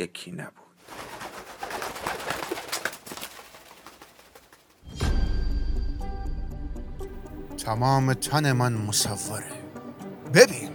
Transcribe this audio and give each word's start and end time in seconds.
یکی 0.00 0.30
نبود. 0.30 0.52
تمام 7.64 8.12
تن 8.12 8.52
من 8.52 8.72
مصوره. 8.72 9.44
ببین. 10.34 10.70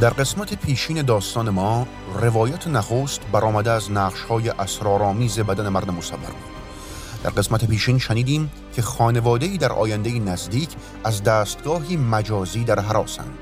در 0.00 0.10
قسمت 0.10 0.54
پیشین 0.54 1.02
داستان 1.02 1.50
ما 1.50 1.86
روایت 2.14 2.66
نخست 2.66 3.20
برآمده 3.32 3.70
از 3.70 3.90
نقش‌های 3.90 4.48
اسرارآمیز 4.48 5.38
بدن 5.38 5.68
مرد 5.68 5.90
مصور 5.90 6.18
بود. 6.18 6.59
در 7.24 7.30
قسمت 7.30 7.64
پیشین 7.64 7.98
شنیدیم 7.98 8.50
که 8.72 8.82
خانواده‌ای 8.82 9.58
در 9.58 9.72
آینده 9.72 10.18
نزدیک 10.18 10.68
از 11.04 11.22
دستگاهی 11.22 11.96
مجازی 11.96 12.64
در 12.64 12.80
حراسند. 12.80 13.38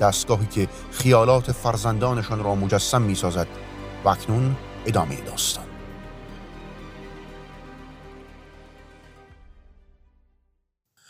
دستگاهی 0.00 0.46
که 0.46 0.68
خیالات 0.90 1.52
فرزندانشان 1.52 2.44
را 2.44 2.54
مجسم 2.54 3.02
می‌سازد 3.02 3.46
و 4.04 4.08
اکنون 4.08 4.56
ادامه 4.86 5.20
داستان. 5.20 5.64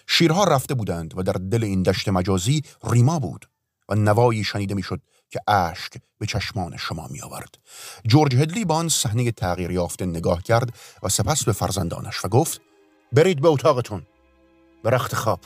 شیرها 0.07 0.45
رفته 0.45 0.75
بودند 0.75 1.15
و 1.17 1.23
در 1.23 1.33
دل 1.33 1.65
این 1.65 1.83
دشت 1.83 2.09
مجازی 2.09 2.63
ریما 2.91 3.19
بود. 3.19 3.49
و 3.89 3.95
نوایی 3.95 4.45
شنیده 4.45 4.75
می‌شد 4.75 5.01
که 5.31 5.41
اشک 5.49 5.93
به 6.19 6.27
چشمان 6.27 6.77
شما 6.77 7.09
می 7.11 7.23
آورد. 7.23 7.59
جورج 8.07 8.35
هدلی 8.37 8.65
با 8.65 8.75
آن 8.75 8.89
صحنه 8.89 9.31
تغییر 9.31 9.71
یافته 9.71 10.07
نگاه 10.07 10.43
کرد 10.43 10.75
و 11.03 11.09
سپس 11.09 11.45
به 11.45 11.53
فرزندانش 11.53 12.25
و 12.25 12.29
گفت 12.29 12.61
برید 13.13 13.41
به 13.41 13.49
اتاقتون. 13.49 14.03
به 14.83 14.91
رخت 14.91 15.15
خواب. 15.15 15.41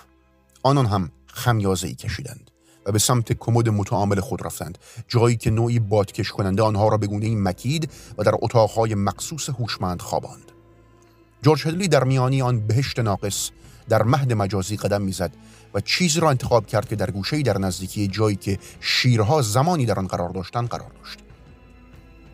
آنان 0.62 0.86
هم 0.86 1.10
خمیازه 1.26 1.86
ای 1.88 1.94
کشیدند 1.94 2.50
و 2.86 2.92
به 2.92 2.98
سمت 2.98 3.32
کمد 3.32 3.68
متعامل 3.68 4.20
خود 4.20 4.46
رفتند. 4.46 4.78
جایی 5.08 5.36
که 5.36 5.50
نوعی 5.50 5.78
بادکش 5.78 6.32
کننده 6.32 6.62
آنها 6.62 6.88
را 6.88 6.96
به 6.96 7.06
گونه 7.06 7.36
مکید 7.36 7.90
و 8.18 8.22
در 8.22 8.32
اتاقهای 8.34 8.94
مقصوص 8.94 9.48
هوشمند 9.48 10.02
خواباند. 10.02 10.52
جورج 11.42 11.66
هدلی 11.66 11.88
در 11.88 12.04
میانی 12.04 12.42
آن 12.42 12.66
بهشت 12.66 12.98
ناقص 12.98 13.50
در 13.88 14.02
مهد 14.02 14.32
مجازی 14.32 14.76
قدم 14.76 15.02
می‌زد 15.02 15.32
و 15.74 15.80
چیزی 15.80 16.20
را 16.20 16.30
انتخاب 16.30 16.66
کرد 16.66 16.88
که 16.88 16.96
در 16.96 17.10
گوشه 17.10 17.42
در 17.42 17.58
نزدیکی 17.58 18.08
جایی 18.08 18.36
که 18.36 18.58
شیرها 18.80 19.42
زمانی 19.42 19.86
در 19.86 19.98
آن 19.98 20.06
قرار 20.06 20.28
داشتند 20.28 20.68
قرار 20.68 20.90
داشت. 21.02 21.18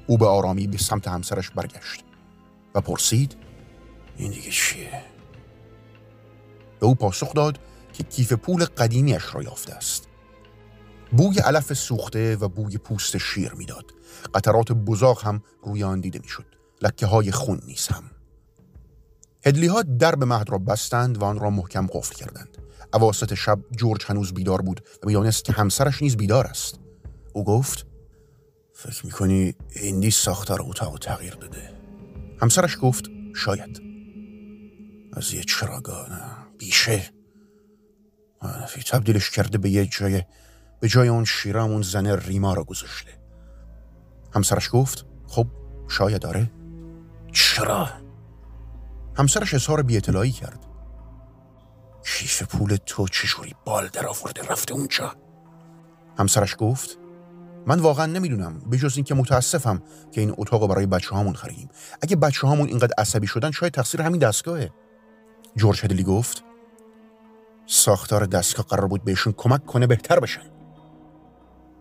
او 0.07 0.19
به 0.19 0.27
آرامی 0.27 0.67
به 0.67 0.79
سمت 0.79 1.09
همسرش 1.09 1.51
برگشت 1.51 2.05
و 2.75 2.81
پرسید 2.81 3.37
این 4.17 4.31
دیگه 4.31 4.51
چیه؟ 4.51 5.03
به 6.81 6.87
او 6.87 6.95
پاسخ 6.95 7.35
داد 7.35 7.59
که 7.93 8.05
کیف 8.05 8.33
پول 8.33 8.65
قدیمیش 8.65 9.23
را 9.33 9.43
یافته 9.43 9.75
است. 9.75 10.09
بوی 11.13 11.39
علف 11.39 11.73
سوخته 11.73 12.37
و 12.37 12.49
بوی 12.49 12.79
پوست 12.79 13.19
شیر 13.19 13.53
می‌داد. 13.53 13.85
قطرات 14.35 14.73
بزاق 14.73 15.25
هم 15.25 15.43
روی 15.63 15.85
آن 15.85 16.01
دیده 16.01 16.19
می‌شد. 16.19 16.47
لکه 16.83 17.07
های 17.07 17.33
خون 17.33 17.61
نیز 17.67 17.87
هم. 17.87 18.03
هدلی 19.47 19.67
ها 19.67 19.83
درب 19.83 20.25
مهد 20.25 20.51
را 20.51 20.59
بستند 20.59 21.23
و 21.23 21.25
آن 21.25 21.39
را 21.39 21.51
محکم 21.51 21.87
قفل 21.87 22.15
کردند. 22.15 22.58
اواسط 22.95 23.35
شب 23.35 23.59
جورج 23.77 24.05
هنوز 24.07 24.35
بیدار 24.35 24.63
بود 24.63 24.81
و 25.03 25.07
می‌دانست 25.07 25.45
که 25.45 25.53
همسرش 25.53 26.03
نیز 26.03 26.17
بیدار 26.17 26.47
است. 26.47 26.81
او 27.33 27.45
گفت 27.45 27.87
فکر 28.75 29.07
می‌کنی 29.07 29.55
هندی 29.83 30.11
ساختار 30.11 30.59
اتاق 30.63 30.99
تغییر 30.99 31.35
داده 31.35 31.73
همسرش 32.43 32.77
گفت 32.83 33.05
شاید. 33.37 33.83
از 35.13 35.35
یه 35.35 35.43
چراگاه 35.43 36.11
نه 36.11 36.57
بیشه. 36.59 37.03
منفی 38.43 38.83
تبدیلش 38.83 39.31
کرده 39.31 39.59
به 39.59 39.71
یه 39.71 39.87
جای 39.87 40.23
به 40.81 40.89
جای 40.89 41.09
اون 41.09 41.25
شیرم 41.25 41.71
اون 41.71 41.83
زن 41.83 42.07
ریما 42.07 42.55
را 42.55 42.65
گذاشته. 42.65 43.11
همسرش 44.35 44.69
گفت 44.73 45.07
خب 45.27 45.47
شاید 45.89 46.23
داره 46.23 46.51
چرا؟ 47.33 47.89
همسرش 49.17 49.55
اظهار 49.55 49.83
بی 49.83 50.01
کرد. 50.01 50.68
کیف 52.17 52.43
پول 52.43 52.77
تو 52.87 53.09
چجوری 53.09 53.55
بال 53.65 53.89
در 53.89 54.07
آورده 54.07 54.43
رفته 54.43 54.75
اونجا؟ 54.75 55.17
همسرش 56.19 56.57
گفت 56.59 56.99
من 57.67 57.81
واقعا 57.81 58.07
نمی‌دونم 58.07 58.61
به 58.71 58.79
جز 58.79 58.97
اینکه 58.97 59.15
متاسفم 59.15 59.83
که 60.13 60.21
این 60.21 60.35
اتاق 60.39 60.69
برای 60.69 60.87
بچه 60.87 61.15
هامون 61.15 61.35
خریدیم. 61.35 61.69
اگه 62.03 62.17
بچه 62.17 62.47
هامون 62.47 62.69
اینقدر 62.69 62.95
عصبی 62.99 63.27
شدن 63.27 63.51
شاید 63.51 63.73
تقصیر 63.73 64.03
همین 64.03 64.21
دستگاهه. 64.21 64.71
جورج 65.57 65.85
هدلی 65.85 66.03
گفت 66.03 66.45
ساختار 67.67 68.27
دستگاه 68.27 68.67
قرار 68.67 68.89
بود 68.89 69.05
بهشون 69.05 69.35
کمک 69.37 69.67
کنه 69.67 69.87
بهتر 69.87 70.21
بشن 70.21 70.51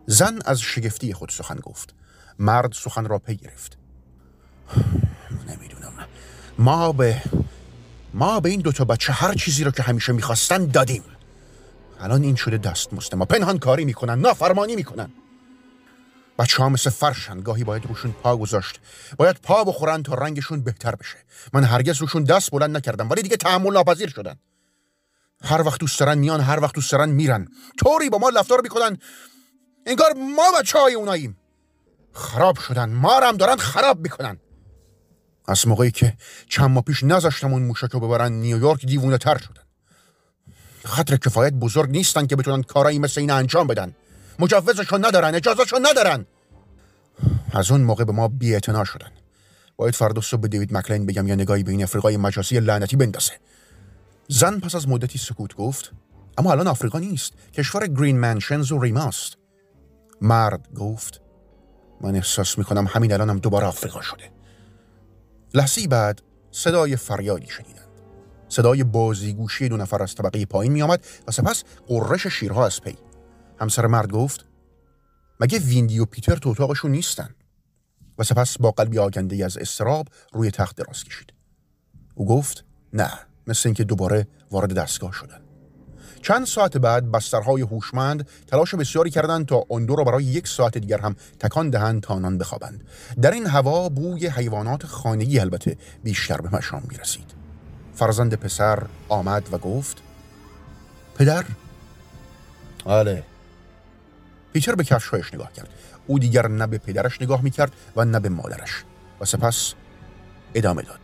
زن 0.05 0.39
از 0.45 0.61
شگفتی 0.61 1.13
خود 1.13 1.29
سخن 1.29 1.55
گفت. 1.55 1.95
مرد 2.39 2.71
سخن 2.73 3.05
را 3.05 3.19
پی 3.19 3.35
گرفت. 3.35 3.77
نمی‌دونم. 5.49 5.93
ما 6.59 6.91
به 6.91 7.21
ما 8.17 8.39
به 8.39 8.49
این 8.49 8.61
دوتا 8.61 8.85
بچه 8.85 9.13
هر 9.13 9.33
چیزی 9.33 9.63
رو 9.63 9.71
که 9.71 9.83
همیشه 9.83 10.13
می‌خواستن 10.13 10.65
دادیم. 10.65 11.03
الان 11.99 12.23
این 12.23 12.35
شده 12.35 12.57
دست 12.57 12.93
ما. 13.13 13.25
پنهان 13.25 13.59
کاری 13.59 13.85
می‌کنن 13.85 14.19
نافرمانی 14.19 14.75
می‌کنن. 14.75 15.11
بچه 16.39 16.63
ها 16.63 16.69
مثل 16.69 16.89
فرشن 16.89 17.41
گاهی 17.41 17.63
باید 17.63 17.85
روشون 17.85 18.11
پا 18.11 18.37
گذاشت. 18.37 18.79
باید 19.17 19.35
پا 19.43 19.63
بخورن 19.63 20.03
تا 20.03 20.13
رنگشون 20.13 20.61
بهتر 20.61 20.95
بشه. 20.95 21.17
من 21.53 21.63
هرگز 21.63 21.97
روشون 21.97 22.23
دست 22.23 22.51
بلند 22.51 22.77
نکردم 22.77 23.09
ولی 23.09 23.21
دیگه 23.21 23.37
تحمل 23.37 23.73
ناپذیر 23.73 24.09
شدن. 24.09 24.39
هر 25.43 25.61
وقت 25.61 25.79
دوست 25.79 25.99
دارن 25.99 26.17
میان 26.17 26.41
هر 26.41 26.59
وقت 26.59 26.75
دوست 26.75 26.91
دارن 26.91 27.09
میرن. 27.09 27.47
طوری 27.79 28.09
با 28.09 28.17
ما 28.17 28.29
رفتار 28.29 28.61
می‌کنن. 28.61 28.97
انگار 29.85 30.13
ما 30.13 30.59
بچه 30.59 30.79
های 30.79 30.93
اوناییم. 30.93 31.37
خراب 32.13 32.59
شدن 32.59 32.89
ما 32.89 33.19
هم 33.19 33.37
دارن 33.37 33.55
خراب 33.55 33.99
می‌کنن. 33.99 34.39
از 35.47 35.67
موقعی 35.67 35.91
که 35.91 36.13
چند 36.49 36.69
ماه 36.69 36.83
پیش 36.83 37.03
نذاشتم 37.03 37.53
اون 37.53 37.63
موشک 37.63 37.89
رو 37.91 37.99
ببرن 37.99 38.31
نیویورک 38.31 38.85
دیوونه 38.85 39.17
تر 39.17 39.37
شدن. 39.37 39.61
خطر 40.85 41.17
کفایت 41.17 41.53
بزرگ 41.53 41.89
نیستن 41.89 42.27
که 42.27 42.35
بتونن 42.35 42.63
کارایی 42.63 42.99
مثل 42.99 43.21
این 43.21 43.31
انجام 43.31 43.67
بدن. 43.67 43.95
مجوزشون 44.39 45.05
ندارن 45.05 45.35
اجازهشون 45.35 45.85
ندارن. 45.85 46.25
از 47.51 47.71
اون 47.71 47.81
موقع 47.81 48.03
به 48.03 48.11
ما 48.11 48.27
بی 48.27 48.59
شدن. 48.65 49.11
باید 49.77 49.95
فردا 49.95 50.21
صبح 50.21 50.41
به 50.41 50.47
دیوید 50.47 50.73
مکلین 50.73 51.05
بگم 51.05 51.27
یا 51.27 51.35
نگاهی 51.35 51.63
به 51.63 51.71
این 51.71 51.83
افریقای 51.83 52.17
مجازی 52.17 52.59
لعنتی 52.59 52.95
بندازه. 52.95 53.33
زن 54.27 54.59
پس 54.59 54.75
از 54.75 54.87
مدتی 54.87 55.17
سکوت 55.17 55.55
گفت 55.55 55.91
اما 56.37 56.51
الان 56.51 56.67
آفریقا 56.67 56.99
نیست. 56.99 57.33
کشور 57.53 57.87
گرین 57.87 58.19
منشنز 58.19 58.71
و 58.71 58.79
ریماست. 58.79 59.37
مرد 60.21 60.67
گفت 60.75 61.21
من 62.01 62.15
احساس 62.15 62.57
می‌کنم 62.57 62.87
همین 62.89 63.13
الانم 63.13 63.29
هم 63.29 63.39
دوباره 63.39 63.67
آفریقا 63.67 64.01
شده. 64.01 64.36
لحظی 65.53 65.87
بعد 65.87 66.21
صدای 66.51 66.95
فریادی 66.95 67.47
شنیدند. 67.47 67.87
صدای 68.49 68.83
بازیگوشی 68.83 69.69
دو 69.69 69.77
نفر 69.77 70.03
از 70.03 70.15
طبقه 70.15 70.45
پایین 70.45 70.71
می 70.71 70.81
آمد 70.81 71.05
و 71.27 71.31
سپس 71.31 71.63
غرش 71.87 72.27
شیرها 72.27 72.65
از 72.65 72.81
پی. 72.81 72.97
همسر 73.59 73.87
مرد 73.87 74.11
گفت 74.11 74.45
مگه 75.39 75.59
ویندی 75.59 75.99
و 75.99 76.05
پیتر 76.05 76.35
تو 76.35 76.49
اتاقشون 76.49 76.91
نیستن؟ 76.91 77.29
و 78.17 78.23
سپس 78.23 78.57
با 78.57 78.71
قلبی 78.71 78.99
آگنده 78.99 79.45
از 79.45 79.57
اضطراب 79.57 80.07
روی 80.33 80.51
تخت 80.51 80.75
دراز 80.75 81.03
کشید. 81.03 81.33
او 82.15 82.25
گفت 82.25 82.65
نه 82.93 83.11
مثل 83.47 83.69
اینکه 83.69 83.83
دوباره 83.83 84.27
وارد 84.51 84.73
دستگاه 84.73 85.13
شدن. 85.13 85.46
چند 86.21 86.45
ساعت 86.45 86.77
بعد 86.77 87.11
بسترهای 87.11 87.61
هوشمند 87.61 88.27
تلاش 88.47 88.75
بسیاری 88.75 89.09
کردند 89.09 89.45
تا 89.45 89.63
آن 89.71 89.83
دو 89.83 89.95
را 89.95 90.03
برای 90.03 90.23
یک 90.23 90.47
ساعت 90.47 90.77
دیگر 90.77 90.97
هم 90.97 91.15
تکان 91.39 91.69
دهند 91.69 92.01
تا 92.01 92.13
آنان 92.13 92.37
بخوابند. 92.37 92.83
در 93.21 93.31
این 93.31 93.47
هوا 93.47 93.89
بوی 93.89 94.27
حیوانات 94.27 94.85
خانگی 94.85 95.39
البته 95.39 95.77
بیشتر 96.03 96.41
به 96.41 96.49
مشام 96.55 96.83
می 96.89 96.97
رسید 96.97 97.33
فرزند 97.95 98.33
پسر 98.33 98.83
آمد 99.09 99.49
و 99.51 99.57
گفت 99.57 99.97
پدر؟ 101.15 101.45
آله 102.85 103.23
پیتر 104.53 104.75
به 104.75 104.83
کفشهایش 104.83 105.33
نگاه 105.33 105.53
کرد. 105.53 105.69
او 106.07 106.19
دیگر 106.19 106.47
نه 106.47 106.67
به 106.67 106.77
پدرش 106.77 107.21
نگاه 107.21 107.41
می‌کرد 107.41 107.71
و 107.95 108.05
نه 108.05 108.19
به 108.19 108.29
مادرش. 108.29 108.83
و 109.21 109.25
سپس 109.25 109.73
ادامه 110.53 110.81
داد. 110.81 110.99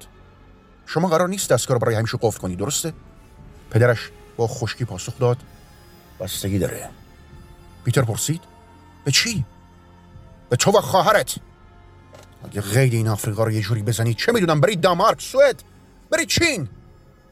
شما 0.86 1.07
قرار 1.07 1.30
نیست 1.30 1.50
دستگاه 1.50 1.75
رو 1.75 1.80
برای 1.80 1.95
همیشه 1.95 2.18
قفل 2.21 2.39
کنی 2.39 2.56
درسته؟ 2.56 2.94
پدرش 3.71 4.12
با 4.38 4.47
خشکی 4.47 4.85
پاسخ 4.85 5.19
داد. 5.19 5.38
بستگی 6.19 6.59
داره. 6.59 6.89
پیتر 7.85 8.01
پرسید 8.01 8.41
به 9.06 9.12
چی؟ 9.12 9.45
به 10.50 10.56
تو 10.56 10.71
و 10.71 10.81
خواهرت. 10.81 11.35
اگه 12.44 12.62
غیر 12.62 12.94
این 12.94 13.07
آفریقا 13.07 13.44
رو 13.44 13.51
یه 13.51 13.62
جوری 13.62 13.81
بزنی 13.81 14.13
چه 14.13 14.31
می‌دونم؟ 14.31 14.62
برید 14.62 14.81
دامارک 14.81 15.21
سوئد. 15.21 15.63
برید 16.12 16.27
چین. 16.27 16.69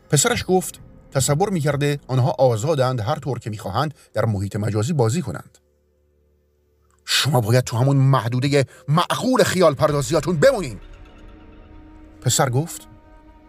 پسرش 0.10 0.46
گفت 0.48 0.80
تصور 1.12 1.50
می‌کرده 1.50 2.00
آنها 2.08 2.36
آزادند 2.40 3.00
هر 3.00 3.20
طور 3.20 3.40
که 3.40 3.50
می‌خواهند 3.50 3.94
در 4.14 4.26
محیط 4.26 4.56
مجازی 4.56 4.94
بازی 4.94 5.22
کنند. 5.22 5.58
شما 7.06 7.42
باید 7.42 7.64
تو 7.64 7.78
همون 7.78 7.98
محدوده 7.98 8.66
معقول 8.88 9.44
خیال 9.44 9.74
پردازیاتون 9.74 10.38
بمونین. 10.38 10.80
پسر 12.22 12.50
گفت 12.50 12.88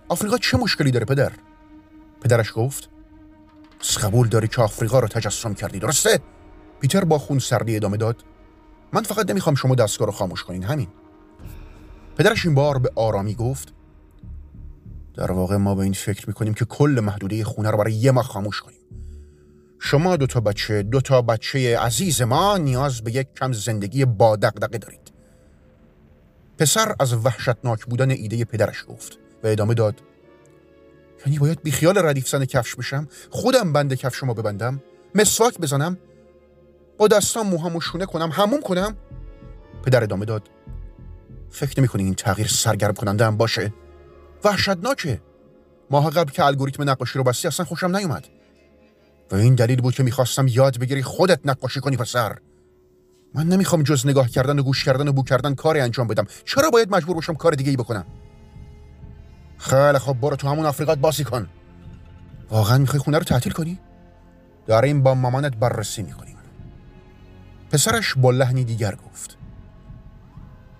آفریقا 0.08 0.38
چه 0.38 0.56
مشکلی 0.56 0.90
داره 0.90 1.04
پدر؟ 1.04 1.32
پدرش 2.22 2.52
گفت 2.54 2.88
قبول 3.82 4.28
داری 4.28 4.48
که 4.48 4.62
آفریقا 4.62 5.00
رو 5.00 5.08
تجسم 5.08 5.54
کردی 5.54 5.78
درسته؟ 5.78 6.20
پیتر 6.80 7.04
با 7.04 7.18
خون 7.18 7.38
سردی 7.38 7.76
ادامه 7.76 7.96
داد. 7.96 8.24
من 8.92 9.02
فقط 9.02 9.30
نمی‌خوام 9.30 9.54
شما 9.54 9.74
دستگاه 9.74 10.06
رو 10.06 10.12
خاموش 10.12 10.44
کنین 10.44 10.64
همین. 10.64 10.88
پدرش 12.16 12.46
این 12.46 12.54
بار 12.54 12.78
به 12.78 12.92
آرامی 12.96 13.34
گفت 13.34 13.72
در 15.14 15.32
واقع 15.32 15.56
ما 15.56 15.74
به 15.74 15.82
این 15.82 15.92
فکر 15.92 16.28
می‌کنیم 16.28 16.54
که 16.54 16.64
کل 16.64 17.00
محدوده 17.02 17.44
خونه 17.44 17.70
رو 17.70 17.78
برای 17.78 17.92
یه 17.92 18.10
ماه 18.10 18.24
خاموش 18.24 18.60
کنیم. 18.60 18.78
شما 19.78 20.16
دو 20.16 20.26
تا 20.26 20.40
بچه 20.40 20.82
دو 20.82 21.00
تا 21.00 21.22
بچه 21.22 21.78
عزیز 21.78 22.22
ما 22.22 22.56
نیاز 22.56 23.02
به 23.02 23.14
یک 23.14 23.28
کم 23.34 23.52
زندگی 23.52 24.04
با 24.04 24.36
دقدقه 24.36 24.78
دارید. 24.78 25.12
پسر 26.58 26.94
از 27.00 27.12
وحشتناک 27.12 27.84
بودن 27.84 28.10
ایده 28.10 28.44
پدرش 28.44 28.84
گفت 28.88 29.18
و 29.44 29.46
ادامه 29.46 29.74
داد. 29.74 30.02
یعنی 31.26 31.38
باید 31.38 31.62
بیخیال 31.62 31.98
ردیف 31.98 32.28
زن 32.28 32.44
کفش 32.44 32.74
بشم 32.74 33.08
خودم 33.30 33.72
بند 33.72 33.94
کفش 33.94 34.16
شما 34.16 34.34
ببندم 34.34 34.82
مسواک 35.14 35.58
بزنم 35.58 35.98
با 36.98 37.08
دستام 37.08 37.46
موهامو 37.46 37.80
شونه 37.80 38.06
کنم 38.06 38.30
هموم 38.32 38.60
کنم. 38.60 38.96
پدر 39.84 40.02
ادامه 40.02 40.24
داد. 40.24 40.50
فکر 41.50 41.80
نمی 41.80 41.88
این 41.94 42.14
تغییر 42.14 42.48
سرگرم 42.48 42.94
کننده 42.94 43.26
هم 43.26 43.36
باشه؟ 43.36 43.74
وحشتناکه. 44.44 45.20
ماه 45.90 46.10
قبل 46.10 46.30
که 46.30 46.44
الگوریتم 46.44 46.90
نقاشی 46.90 47.18
رو 47.18 47.24
بستی 47.24 47.48
اصلا 47.48 47.66
خوشم 47.66 47.96
نیومد. 47.96 48.28
و 49.32 49.36
این 49.36 49.54
دلیل 49.54 49.80
بود 49.80 49.94
که 49.94 50.02
می‌خواستم 50.02 50.46
یاد 50.48 50.78
بگیری 50.78 51.02
خودت 51.02 51.40
نقاشی 51.44 51.80
کنی 51.80 51.96
پسر. 51.96 52.38
من 53.34 53.46
نمی‌خوام 53.46 53.82
جز 53.82 54.06
نگاه 54.06 54.28
کردن 54.28 54.58
و 54.58 54.62
گوش 54.62 54.84
کردن 54.84 55.08
و 55.08 55.12
بو 55.12 55.22
کردن 55.22 55.54
کاری 55.54 55.80
انجام 55.80 56.06
بدم. 56.06 56.26
چرا 56.44 56.70
باید 56.70 56.90
مجبور 56.90 57.14
باشم 57.14 57.34
کار 57.34 57.52
دیگه 57.52 57.70
ای 57.70 57.76
بکنم؟ 57.76 58.06
خیلی 59.62 59.98
خب 59.98 60.12
برو 60.12 60.36
تو 60.36 60.48
همون 60.48 60.66
آفریقات 60.66 60.98
بازی 60.98 61.24
کن 61.24 61.48
واقعا 62.50 62.78
می‌خوای 62.78 62.98
خونه 62.98 63.18
رو 63.18 63.24
تعطیل 63.24 63.52
کنی 63.52 63.78
داریم 64.66 65.02
با 65.02 65.14
مامانت 65.14 65.56
بررسی 65.56 66.02
می‌کنیم 66.02 66.36
پسرش 67.70 68.14
با 68.14 68.30
لحنی 68.30 68.64
دیگر 68.64 68.94
گفت 68.94 69.38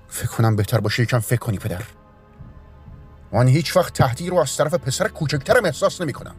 فکر 0.09 0.29
کنم 0.29 0.57
بهتر 0.57 0.81
باشه 0.81 1.03
یکم 1.03 1.19
فکر 1.19 1.41
کنی 1.41 1.59
پدر 1.59 1.83
من 3.33 3.49
هیچ 3.49 3.77
وقت 3.77 3.93
تهدید 3.93 4.29
رو 4.29 4.39
از 4.39 4.57
طرف 4.57 4.75
پسر 4.75 5.09
کوچکترم 5.09 5.65
احساس 5.65 6.01
نمی 6.01 6.13
کنم. 6.13 6.35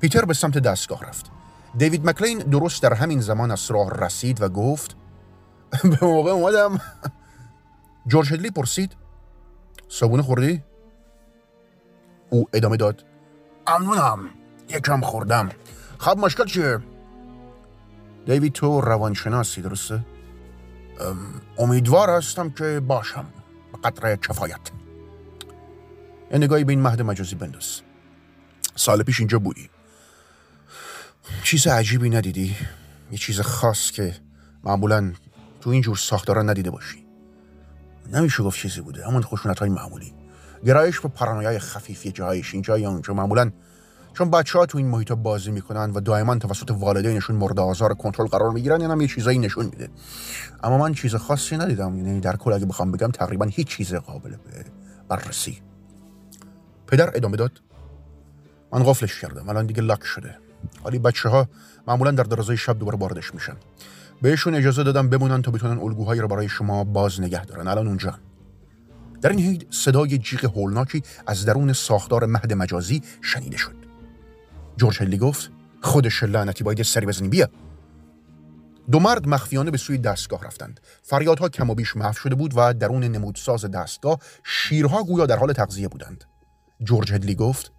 پیتر 0.00 0.24
به 0.24 0.34
سمت 0.34 0.58
دستگاه 0.58 1.04
رفت. 1.04 1.30
دیوید 1.78 2.08
مکلین 2.08 2.38
درست 2.38 2.82
در 2.82 2.94
همین 2.94 3.20
زمان 3.20 3.50
از 3.50 3.70
راه 3.70 3.90
رسید 3.90 4.42
و 4.42 4.48
گفت 4.48 4.96
به 6.00 6.06
موقع 6.06 6.30
اومدم 6.30 6.80
جورج 8.10 8.32
هدلی 8.32 8.50
پرسید 8.50 8.96
صابونه 9.88 10.22
خوردی؟ 10.22 10.62
او 12.32 12.48
ادامه 12.52 12.76
داد. 12.76 13.04
امنونم 13.66 14.28
یکم 14.68 15.00
خوردم. 15.00 15.48
خب 15.98 16.18
مشکل 16.18 16.44
چیه؟ 16.44 16.78
دیوید 18.26 18.52
تو 18.52 18.80
روانشناسی 18.80 19.62
درسته؟ 19.62 20.04
امیدوار 21.58 22.10
هستم 22.10 22.50
که 22.50 22.80
باشم. 22.80 23.26
به 23.72 23.78
قدر 23.90 24.16
کفایت. 24.16 24.70
یه 26.30 26.38
نگاهی 26.38 26.64
به 26.64 26.72
این 26.72 26.82
مهد 26.82 27.02
مجازی 27.02 27.34
بنداز. 27.34 27.80
سال 28.74 29.02
پیش 29.02 29.20
اینجا 29.20 29.38
بودی. 29.38 29.70
چیز 31.42 31.66
عجیبی 31.66 32.10
ندیدی؟ 32.10 32.56
یه 33.10 33.18
چیز 33.18 33.40
خاص 33.40 33.90
که 33.90 34.14
معمولا 34.64 35.12
تو 35.60 35.70
این 35.70 35.82
جور 35.82 35.96
ساختارا 35.96 36.42
ندیده 36.42 36.70
باشی. 36.70 37.06
نمیشه 38.12 38.42
گفت 38.42 38.58
چیزی 38.58 38.80
بوده 38.80 39.06
همون 39.06 39.22
خشونت 39.22 39.58
های 39.58 39.70
معمولی. 39.70 40.21
گرایش 40.64 41.00
به 41.00 41.08
پرانویای 41.08 41.58
خفیفی 41.58 42.12
جایش 42.12 42.54
اینجا 42.54 42.78
یا 42.78 42.90
اونجا 42.90 43.14
معمولا. 43.14 43.50
چون 44.14 44.30
بچه 44.30 44.58
ها 44.58 44.66
تو 44.66 44.78
این 44.78 44.86
محیط 44.86 45.12
بازی 45.12 45.50
می‌کنن 45.50 45.90
و 45.90 46.00
دائما 46.00 46.36
توسط 46.36 46.70
والدینشون 46.70 47.36
مورد 47.36 47.60
آزار 47.60 47.94
کنترل 47.94 48.26
قرار 48.26 48.50
می‌گیرن 48.50 48.80
یعنی 48.80 49.02
یه 49.02 49.08
چیزایی 49.08 49.38
نشون 49.38 49.64
میده. 49.64 49.88
اما 50.62 50.78
من 50.78 50.94
چیز 50.94 51.14
خاصی 51.14 51.56
ندیدم 51.56 51.96
یعنی 51.96 52.20
در 52.20 52.36
کل 52.36 52.52
اگه 52.52 52.66
بخوام 52.66 52.92
بگم 52.92 53.10
تقریبا 53.10 53.44
هیچ 53.44 53.68
چیز 53.68 53.94
قابل 53.94 54.34
بررسی. 55.08 55.62
پدر 56.86 57.10
ادامه 57.14 57.36
داد. 57.36 57.60
من 58.72 58.82
قفلش 58.82 59.20
کردم 59.20 59.48
الان 59.48 59.66
دیگه 59.66 59.82
لاک 59.82 60.04
شده. 60.04 60.38
ولی 60.84 60.98
بچه 60.98 61.28
ها 61.28 61.48
معمولا 61.88 62.10
در 62.10 62.22
درازای 62.22 62.56
شب 62.56 62.78
دوباره 62.78 62.98
واردش 62.98 63.34
میشن. 63.34 63.56
بهشون 64.22 64.54
اجازه 64.54 64.82
دادم 64.82 65.08
بمونن 65.08 65.42
تا 65.42 65.50
بتونن 65.50 65.78
الگوهایی 65.78 66.20
رو 66.20 66.28
برای 66.28 66.48
شما 66.48 66.84
باز 66.84 67.20
نگه 67.20 67.44
دارن. 67.44 67.68
الان 67.68 67.86
اونجا. 67.86 68.14
در 69.22 69.30
این 69.30 69.38
حید 69.38 69.66
صدای 69.70 70.18
جیغ 70.18 70.44
هولناکی 70.44 71.02
از 71.26 71.44
درون 71.44 71.72
ساختار 71.72 72.26
مهد 72.26 72.52
مجازی 72.52 73.02
شنیده 73.20 73.56
شد. 73.56 73.74
جورج 74.76 75.02
هلی 75.02 75.18
گفت 75.18 75.50
خودش 75.82 76.22
لعنتی 76.22 76.64
باید 76.64 76.82
سری 76.82 77.06
بزنی 77.06 77.28
بیا. 77.28 77.48
دو 78.90 79.00
مرد 79.00 79.28
مخفیانه 79.28 79.70
به 79.70 79.78
سوی 79.78 79.98
دستگاه 79.98 80.44
رفتند. 80.44 80.80
فریادها 81.02 81.48
کم 81.48 81.70
و 81.70 81.74
بیش 81.74 81.96
محو 81.96 82.12
شده 82.12 82.34
بود 82.34 82.52
و 82.56 82.74
درون 82.74 83.04
نمودساز 83.04 83.64
دستگاه 83.64 84.18
شیرها 84.44 85.02
گویا 85.02 85.26
در 85.26 85.36
حال 85.36 85.52
تغذیه 85.52 85.88
بودند. 85.88 86.24
جورج 86.82 87.12
هدلی 87.12 87.34
گفت 87.34 87.72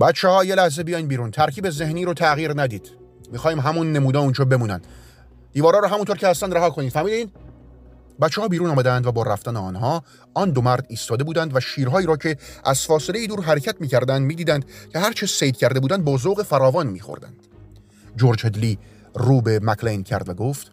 بچه 0.00 0.28
ها 0.28 0.44
یه 0.44 0.54
لحظه 0.54 0.82
بیاین 0.82 1.08
بیرون 1.08 1.30
ترکیب 1.30 1.70
ذهنی 1.70 2.04
رو 2.04 2.14
تغییر 2.14 2.62
ندید. 2.62 2.90
می‌خوایم 3.32 3.60
همون 3.60 3.92
نمودا 3.92 4.20
اونجا 4.20 4.44
بمونن. 4.44 4.80
دیوارا 5.52 5.78
رو 5.78 5.88
همونطور 5.88 6.16
که 6.16 6.28
هستن 6.28 6.52
رها 6.52 6.70
کنید 6.70 6.92
فهمیدین؟ 6.92 7.30
بچه 8.20 8.40
ها 8.40 8.48
بیرون 8.48 8.70
آمدند 8.70 9.06
و 9.06 9.12
با 9.12 9.22
رفتن 9.22 9.56
آنها 9.56 10.04
آن 10.34 10.50
دو 10.50 10.60
مرد 10.60 10.86
ایستاده 10.88 11.24
بودند 11.24 11.56
و 11.56 11.60
شیرهایی 11.60 12.06
را 12.06 12.16
که 12.16 12.36
از 12.64 12.86
فاصله 12.86 13.26
دور 13.26 13.42
حرکت 13.42 13.80
می‌کردند 13.80 14.22
می‌دیدند 14.22 14.64
که 14.92 14.98
هرچه 14.98 15.26
سید 15.26 15.56
کرده 15.56 15.80
بودند 15.80 16.04
با 16.04 16.16
ذوق 16.16 16.42
فراوان 16.42 16.86
میخوردند. 16.86 17.36
جورج 18.16 18.46
هدلی 18.46 18.78
رو 19.14 19.40
به 19.40 19.60
مکلین 19.62 20.02
کرد 20.02 20.28
و 20.28 20.34
گفت 20.34 20.72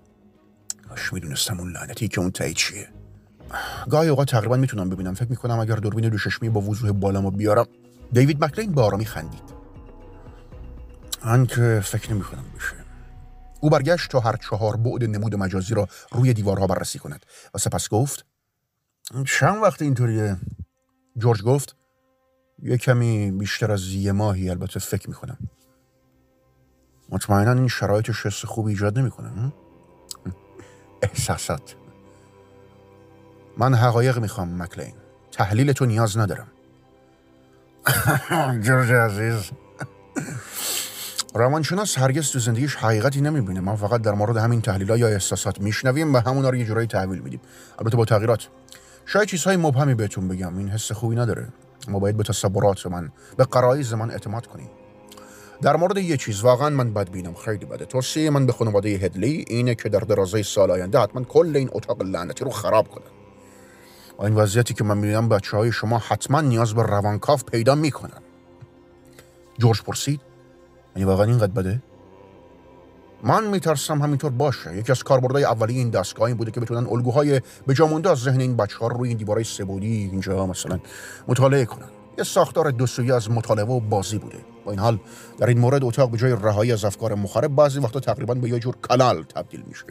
اش 0.92 1.14
می‌دونستم 1.14 1.60
اون 1.60 1.72
لعنتی 1.72 2.08
که 2.08 2.22
اون 2.22 2.32
تایید 2.32 2.56
چیه. 2.56 2.88
گاهی 3.90 4.10
اوقات 4.10 4.32
تقریبا 4.32 4.58
می‌تونم 4.58 4.90
ببینم. 4.90 5.14
فکر 5.14 5.30
می‌کنم 5.30 5.60
اگر 5.60 5.76
دوربین 5.76 6.10
دوششمی 6.10 6.50
با 6.50 6.62
وضوح 6.62 6.92
بالامو 6.92 7.32
بیارم. 7.32 7.66
دیوید 8.12 8.44
مکلین 8.44 8.72
با 8.72 8.84
آرامی 8.84 9.06
خندید. 9.06 9.60
من 11.26 11.46
که 11.46 11.82
فکر 11.84 12.14
نمی‌کنم 12.14 12.44
بشه. 12.58 12.79
او 13.60 13.70
برگشت 13.70 14.12
تا 14.12 14.20
هر 14.20 14.36
چهار 14.36 14.78
بعد 14.78 15.04
نمود 15.04 15.36
مجازی 15.36 15.74
را 15.74 15.88
روی 16.12 16.34
دیوارها 16.34 16.68
بررسی 16.68 17.00
کند 17.00 17.26
و 17.54 17.58
سپس 17.58 17.90
گفت 17.90 18.26
چند 19.28 19.64
وقت 19.64 19.82
اینطوریه؟ 19.82 20.38
جورج 21.18 21.44
گفت 21.44 21.76
یه 22.60 22.78
کمی 22.78 23.32
بیشتر 23.32 23.72
از 23.72 23.88
یه 23.88 24.12
ماهی 24.12 24.50
البته 24.50 24.80
فکر 24.80 25.10
می‌کنم. 25.10 25.38
مطمئنا 27.10 27.52
این 27.52 27.68
شرایط 27.68 28.12
شست 28.12 28.46
خوب 28.46 28.66
ایجاد 28.66 29.00
نمی‌کنه 29.00 29.54
احساسات. 31.02 31.76
من 33.58 33.74
حقایق 33.74 34.18
می‌خوام 34.18 34.62
مکلین. 34.62 34.94
تحلیل 35.32 35.72
تو 35.72 35.86
نیاز 35.86 36.18
ندارم. 36.18 36.48
جورج 38.66 38.92
عزیز. 38.92 39.52
روانشناس 41.34 41.98
هرگز 41.98 42.32
تو 42.32 42.40
زندگیش 42.40 42.76
حقیقتی 42.76 43.22
نمی‌بینه. 43.22 43.60
ما 43.60 43.76
فقط 43.76 44.02
در 44.02 44.12
مورد 44.12 44.38
همین 44.38 44.62
تحلیل 44.62 44.90
یا 44.90 45.08
احساسات 45.08 45.62
میشنویم 45.62 46.14
و 46.14 46.18
همونا 46.18 46.50
رو 46.50 46.56
یه 46.56 46.66
جورایی 46.66 46.88
تحویل 46.88 47.20
میدیم. 47.20 47.42
البته 47.80 47.98
با 47.98 48.06
تغییرات. 48.06 48.48
شاید 49.06 49.28
چیزهای 49.28 49.58
مبهمی 49.58 49.96
بهتون 49.96 50.28
بگم. 50.28 50.58
این 50.58 50.70
حس 50.70 50.92
خوبی 50.92 51.16
نداره. 51.16 51.48
ما 51.88 52.00
باید 52.00 52.18
به 52.18 52.24
تصورات 52.24 52.88
من 52.88 53.12
به 53.38 53.44
قرایز 53.44 53.94
من 53.94 54.12
اعتماد 54.12 54.48
کنیم. 54.48 54.70
در 55.62 55.76
مورد 55.76 55.98
یه 55.98 56.18
چیز 56.18 56.42
واقعا 56.42 56.70
من 56.70 56.94
بد 56.94 57.10
بینم 57.10 57.34
خیلی 57.34 57.66
بده. 57.66 57.86
توصیه 57.86 58.30
من 58.30 58.46
به 58.46 58.54
خانواده 58.54 58.90
هدلی 58.90 59.46
اینه 59.48 59.76
که 59.76 59.90
در 59.90 60.00
درازه 60.00 60.44
سال 60.44 60.72
آینده 60.72 61.00
حتما 61.00 61.24
کل 61.24 61.56
این 61.56 61.70
اتاق 61.72 62.02
لعنتی 62.02 62.46
رو 62.46 62.52
خراب 62.52 62.88
کنن. 62.88 63.04
این 64.20 64.36
وضعیتی 64.36 64.74
که 64.74 64.84
من 64.84 64.98
می‌بینم 64.98 65.30
بچه 65.30 65.58
های 65.58 65.72
شما 65.72 65.98
حتما 65.98 66.42
نیاز 66.42 66.74
به 66.74 66.84
روانکاف 66.84 67.44
پیدا 67.44 67.76
می‌کنن. 67.76 68.22
جورج 69.58 69.82
پرسید 69.82 70.22
یعنی 71.00 71.10
واقعا 71.10 71.26
اینقدر 71.26 71.52
بده 71.52 71.82
من 73.24 73.48
میترسم 73.48 74.02
همینطور 74.02 74.32
باشه 74.32 74.78
یکی 74.78 74.92
از 74.92 75.04
کاربردهای 75.04 75.44
اولیه 75.44 75.78
این 75.78 75.90
دستگاه 75.90 76.28
این 76.28 76.38
بوده 76.38 76.52
که 76.52 76.60
بتونن 76.60 76.88
الگوهای 76.88 77.42
به 77.68 77.74
جامونده 77.74 78.10
از 78.10 78.18
ذهن 78.18 78.40
این 78.40 78.56
بچه 78.56 78.78
ها 78.78 78.88
رو 78.88 78.98
روی 78.98 79.10
این 79.10 79.18
دیوارهای 79.18 79.44
سبودی 79.44 80.10
اینجا 80.12 80.46
مثلا 80.46 80.80
مطالعه 81.28 81.66
کنن 81.66 81.90
یه 82.18 82.24
ساختار 82.24 82.72
دو 82.72 82.88
سویه 82.88 83.16
از 83.16 83.32
مطالعه 83.32 83.66
و 83.66 83.80
بازی 83.80 84.18
بوده 84.18 84.38
با 84.66 84.72
این 84.72 84.80
حال 84.80 85.00
در 85.38 85.48
این 85.48 85.60
مورد 85.60 85.84
اتاق 85.84 86.12
به 86.12 86.18
جای 86.18 86.32
رهایی 86.32 86.72
از 86.72 86.86
افکار 86.86 87.16
مخرب 87.16 87.56
بعضی 87.56 87.80
وقتا 87.80 88.00
تقریبا 88.00 88.34
به 88.34 88.50
یه 88.50 88.60
جور 88.60 88.76
کلال 88.90 89.24
تبدیل 89.24 89.64
میشه 89.68 89.86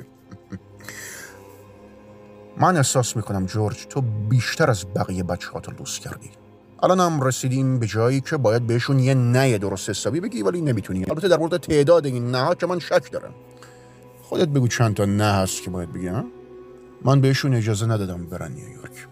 من 2.56 2.76
احساس 2.76 3.16
می‌کنم 3.16 3.46
جورج 3.46 3.86
تو 3.86 4.00
بیشتر 4.28 4.70
از 4.70 4.84
بقیه 4.96 5.22
بچه 5.22 5.50
ها 5.50 5.60
تو 5.60 5.72
دوست 5.72 6.00
کردی 6.00 6.30
الان 6.82 7.00
هم 7.00 7.22
رسیدیم 7.22 7.78
به 7.78 7.86
جایی 7.86 8.20
که 8.20 8.36
باید 8.36 8.66
بهشون 8.66 8.98
یه 8.98 9.14
نه 9.14 9.58
درست 9.58 9.90
حسابی 9.90 10.20
بگی 10.20 10.42
ولی 10.42 10.60
نمی‌تونی. 10.60 11.04
البته 11.04 11.28
در 11.28 11.36
مورد 11.38 11.56
تعداد 11.56 12.06
این 12.06 12.30
نه 12.30 12.54
که 12.54 12.66
من 12.66 12.78
شک 12.78 13.12
دارم. 13.12 13.34
خودت 14.22 14.48
بگو 14.48 14.68
چند 14.68 14.94
تا 14.94 15.04
نه 15.04 15.24
هست 15.24 15.62
که 15.62 15.70
باید 15.70 15.92
بگی 15.92 16.10
من 17.04 17.20
بهشون 17.20 17.54
اجازه 17.54 17.86
ندادم 17.86 18.26
برن 18.26 18.52
نیویورک 18.52 19.06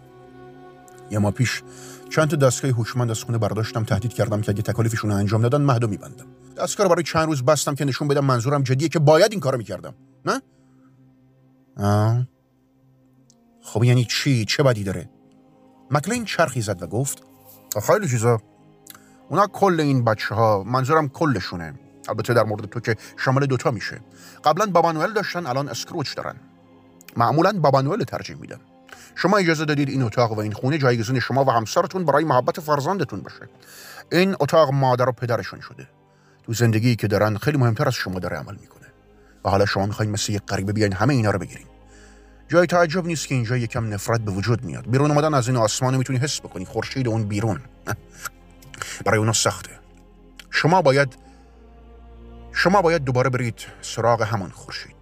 یه 1.10 1.18
ما 1.18 1.30
پیش 1.30 1.62
چند 2.10 2.28
تا 2.28 2.36
دستگاه 2.36 2.70
هوشمند 2.70 3.10
از 3.10 3.22
خونه 3.22 3.38
برداشتم 3.38 3.84
تهدید 3.84 4.12
کردم 4.12 4.40
که 4.40 4.50
اگه 4.50 4.62
تکالیفشون 4.62 5.10
انجام 5.10 5.42
دادن 5.42 5.60
مهدو 5.60 5.86
میبندم. 5.88 6.26
دستگاه 6.56 6.84
رو 6.86 6.90
برای 6.90 7.02
چند 7.02 7.26
روز 7.26 7.44
بستم 7.44 7.74
که 7.74 7.84
نشون 7.84 8.08
بدم 8.08 8.24
منظورم 8.24 8.62
جدیه 8.62 8.88
که 8.88 8.98
باید 8.98 9.32
این 9.32 9.40
کارو 9.40 9.58
می‌کردم. 9.58 9.94
نه؟ 10.24 10.40
آه. 11.76 12.26
خب 13.62 13.84
یعنی 13.84 14.04
چی؟ 14.04 14.44
چه 14.44 14.62
بدی 14.62 14.84
داره؟ 14.84 15.10
مکلین 15.90 16.24
چرخی 16.24 16.60
زد 16.60 16.82
و 16.82 16.86
گفت 16.86 17.22
خیلی 17.80 18.08
چیزا. 18.08 18.40
اونا 19.28 19.46
کل 19.46 19.80
این 19.80 20.04
بچه 20.04 20.34
ها 20.34 20.64
منظورم 20.66 21.08
کلشونه. 21.08 21.74
البته 22.08 22.34
در 22.34 22.42
مورد 22.44 22.66
تو 22.66 22.80
که 22.80 22.96
شامل 23.16 23.46
دوتا 23.46 23.70
میشه. 23.70 24.00
قبلا 24.44 24.66
بابانوئل 24.66 25.12
داشتن 25.12 25.46
الان 25.46 25.68
اسکروچ 25.68 26.16
دارن. 26.16 26.36
معمولا 27.16 27.52
بابانوئل 27.60 28.04
ترجیح 28.04 28.36
میدن. 28.36 28.60
شما 29.14 29.36
اجازه 29.36 29.64
دادید 29.64 29.88
این 29.88 30.02
اتاق 30.02 30.32
و 30.32 30.40
این 30.40 30.52
خونه 30.52 30.78
جایگزین 30.78 31.20
شما 31.20 31.44
و 31.44 31.50
همسرتون 31.50 32.04
برای 32.04 32.24
محبت 32.24 32.60
فرزندتون 32.60 33.20
بشه 33.20 33.48
این 34.12 34.36
اتاق 34.40 34.72
مادر 34.72 35.08
و 35.08 35.12
پدرشون 35.12 35.60
شده. 35.60 35.88
تو 36.42 36.52
زندگی 36.52 36.96
که 36.96 37.06
دارن 37.06 37.36
خیلی 37.36 37.58
مهمتر 37.58 37.86
از 37.86 37.94
شما 37.94 38.18
داره 38.18 38.36
عمل 38.36 38.56
می‌کنه. 38.60 38.86
و 39.44 39.50
حالا 39.50 39.66
شما 39.66 39.86
می‌خواین 39.86 40.10
مثل 40.10 40.32
یک 40.32 40.42
غریبه 40.48 40.72
بیاین 40.72 40.92
همه 40.92 41.14
اینا 41.14 41.30
رو 41.30 41.38
بگیرین. 41.38 41.66
جای 42.48 42.66
تعجب 42.66 43.06
نیست 43.06 43.28
که 43.28 43.34
اینجا 43.34 43.56
یکم 43.56 43.94
نفرت 43.94 44.20
به 44.20 44.30
وجود 44.30 44.64
میاد. 44.64 44.90
بیرون 44.90 45.10
اومدن 45.10 45.34
از 45.34 45.48
این 45.48 45.56
آسمان 45.56 45.96
می‌تونی 45.96 46.18
حس 46.18 46.40
بکنی. 46.40 46.64
خورشید 46.64 47.08
اون 47.08 47.22
بیرون. 47.22 47.60
برای 49.04 49.18
اونا 49.18 49.32
سخته. 49.32 49.70
شما 50.50 50.82
باید 50.82 51.16
شما 52.52 52.82
باید 52.82 53.04
دوباره 53.04 53.30
برید 53.30 53.66
سراغ 53.82 54.22
همون 54.22 54.50
خورشید. 54.50 54.96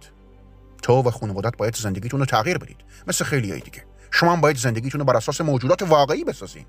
تو 0.81 0.93
و 0.93 1.11
خانوادت 1.11 1.57
باید 1.57 1.75
زندگیتون 1.75 2.19
رو 2.19 2.25
تغییر 2.25 2.57
بدید. 2.57 2.77
مثل 3.07 3.25
خیلی 3.25 3.51
های 3.51 3.59
دیگه. 3.59 3.83
شما 4.11 4.33
هم 4.33 4.41
باید 4.41 4.57
زندگیتون 4.57 4.99
رو 4.99 5.05
بر 5.05 5.17
اساس 5.17 5.41
موجودات 5.41 5.81
واقعی 5.81 6.23
بسازین. 6.23 6.65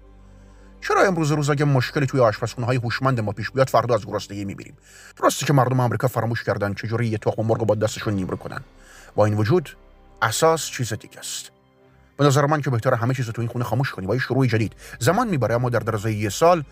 چرا 0.81 1.03
امروز 1.03 1.31
روز 1.31 1.51
اگه 1.51 1.65
مشکلی 1.65 2.07
توی 2.07 2.21
آشپزخونه 2.21 2.67
های 2.67 2.77
هوشمند 2.77 3.21
ما 3.21 3.33
پیش 3.33 3.51
بیاد 3.51 3.69
فردا 3.69 3.95
از 3.95 4.07
گرسنگی 4.07 4.45
می‌بینیم 4.45 4.77
درسته 5.17 5.47
که 5.47 5.53
مردم 5.53 5.81
آمریکا 5.81 6.09
فراموش 6.09 6.43
کردن 6.43 6.75
چجوری 6.75 7.07
یه 7.07 7.19
تخم 7.19 7.43
مرغ 7.43 7.67
با 7.67 7.75
دستشون 7.75 8.15
نیمرو 8.15 8.37
کنن. 8.37 8.61
با 9.15 9.25
این 9.25 9.35
وجود 9.35 9.77
اساس 10.23 10.67
چیز 10.67 10.93
دیگه 10.93 11.19
است. 11.19 11.51
به 12.17 12.25
نظر 12.25 12.47
من 12.47 12.61
که 12.61 12.71
بهتر 12.71 12.95
همه 12.95 13.15
چیز 13.15 13.31
تو 13.31 13.43
این 13.43 13.49
خونه 13.49 13.65
خاموش 13.65 13.91
کنی 13.91 14.07
با 14.07 14.19
شروع 14.19 14.47
جدید. 14.47 14.77
زمان 15.01 15.29
می‌بره 15.29 15.55
اما 15.55 15.71
در 15.71 15.79
درازای 15.79 16.15
یه 16.15 16.29
سال 16.29 16.65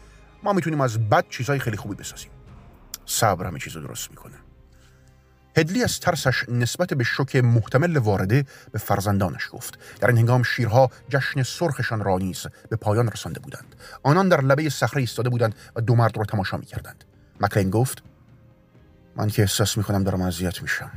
ما 0.43 0.53
می‌تونیم 0.53 0.81
از 0.81 1.09
بد 1.09 1.25
چیزهای 1.31 1.59
خیلی 1.59 1.77
خوبی 1.77 1.95
بسازیم. 1.95 2.31
صبر 3.07 3.47
همه 3.47 3.59
چیز 3.59 3.73
درست 3.73 4.11
می‌کنه. 4.11 4.35
هدلی 5.57 5.85
از 5.85 6.01
ترسش 6.01 6.49
نسبت 6.49 6.95
به 6.95 7.05
شوک 7.05 7.37
محتمل 7.37 7.97
وارده 7.97 8.47
به 8.73 8.79
فرزندانش 8.79 9.49
گفت. 9.53 9.79
در 10.01 10.09
این 10.09 10.19
هنگام 10.19 10.43
شیرها 10.43 10.91
جشن 11.09 11.43
سرخشان 11.43 12.05
را 12.05 12.19
نیز 12.19 12.47
به 12.71 12.77
پایان 12.77 13.09
رسانده 13.09 13.41
بودند. 13.41 13.77
آنان 14.03 14.29
در 14.29 14.41
لبه 14.41 14.69
صخره 14.69 15.01
ایستاده 15.01 15.31
بودند 15.31 15.55
و 15.77 15.81
دو 15.81 15.95
مرد 15.95 16.19
را 16.19 16.25
تماشا 16.25 16.57
می‌کردند. 16.57 17.05
مکلین 17.41 17.71
گفت 17.71 18.03
من 19.17 19.29
که 19.29 19.43
احساس 19.43 19.79
می‌کنم 19.79 20.05
دارم 20.05 20.23
اذیت 20.23 20.63
میشم. 20.63 20.91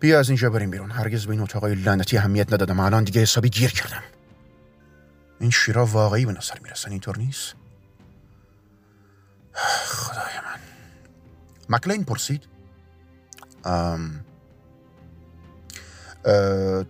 بیا 0.00 0.18
از 0.18 0.28
اینجا 0.28 0.50
بریم 0.50 0.70
بیرون. 0.70 0.90
هرگز 0.90 1.26
به 1.26 1.32
این 1.32 1.40
اتاقای 1.40 1.74
لعنتی 1.74 2.18
اهمیت 2.18 2.52
ندادم. 2.52 2.80
الان 2.80 3.04
دیگه 3.04 3.20
حسابی 3.20 3.50
گیر 3.50 3.70
کردم. 3.70 4.02
این 5.40 5.50
شیرها 5.50 5.86
واقعی 5.86 6.26
به 6.26 6.32
نظر 6.32 6.54
می‌رسن. 6.62 6.90
اینطور 6.90 7.18
نیست؟ 7.18 7.54
خدای 9.86 10.34
من. 10.44 10.60
مکلین 11.68 12.04
پرسید. 12.04 12.42
ام... 13.64 14.24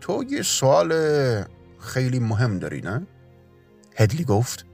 تو 0.00 0.24
یه 0.30 0.42
سوال 0.42 0.92
خیلی 1.80 2.18
مهم 2.18 2.58
داری 2.58 2.80
نه؟ 2.80 3.06
هدلی 3.96 4.24
گفت. 4.24 4.66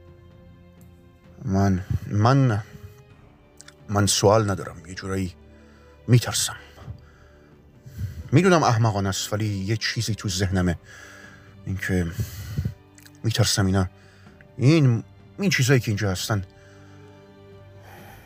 من 1.45 1.85
من 2.07 2.63
من 3.89 4.07
سوال 4.07 4.51
ندارم. 4.51 4.87
یه 4.87 4.95
جورایی 4.95 5.35
میترسم. 6.09 6.57
می‌دونم 8.33 8.63
احمقان 8.63 9.07
است 9.07 9.33
ولی 9.33 9.47
یه 9.47 9.77
چیزی 9.77 10.15
تو 10.15 10.29
ذهنمه. 10.29 10.79
اینکه 11.67 12.07
میترسم 13.25 13.67
اینا. 13.67 13.89
این 14.57 15.05
این 15.39 15.51
چیزایی 15.51 15.81
که 15.81 15.91
اینجا 15.91 16.11
هستن. 16.11 16.45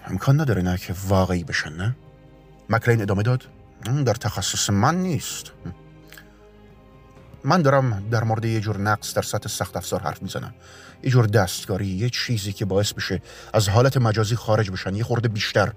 امکان 0.06 0.40
نداره 0.40 0.62
نه 0.62 0.78
که 0.78 0.94
واقعی 1.08 1.44
بشن 1.44 1.72
نه؟ 1.72 1.96
مکلین 2.70 3.02
ادامه 3.02 3.22
داد؟ 3.22 3.44
در 4.04 4.14
تخصص 4.14 4.70
من 4.70 4.94
نیست. 4.94 5.52
من 7.44 7.62
دارم 7.62 8.08
در 8.10 8.24
مورد 8.24 8.44
یه 8.44 8.60
جور 8.60 8.78
نقص 8.78 9.14
در 9.14 9.22
سطح 9.22 9.48
سخت 9.48 9.76
افزار 9.76 10.00
حرف 10.00 10.22
می‌زنم. 10.22 10.54
یه 11.02 11.10
جور 11.10 11.26
دستکاری 11.26 11.86
یه 11.86 12.10
چیزی 12.10 12.52
که 12.52 12.64
باعث 12.64 12.92
بشه 12.92 13.22
از 13.54 13.68
حالت 13.68 13.96
مجازی 13.96 14.36
خارج 14.36 14.70
بشن 14.70 14.94
یه 14.94 15.04
خورده 15.04 15.28
بیشتر. 15.28 15.72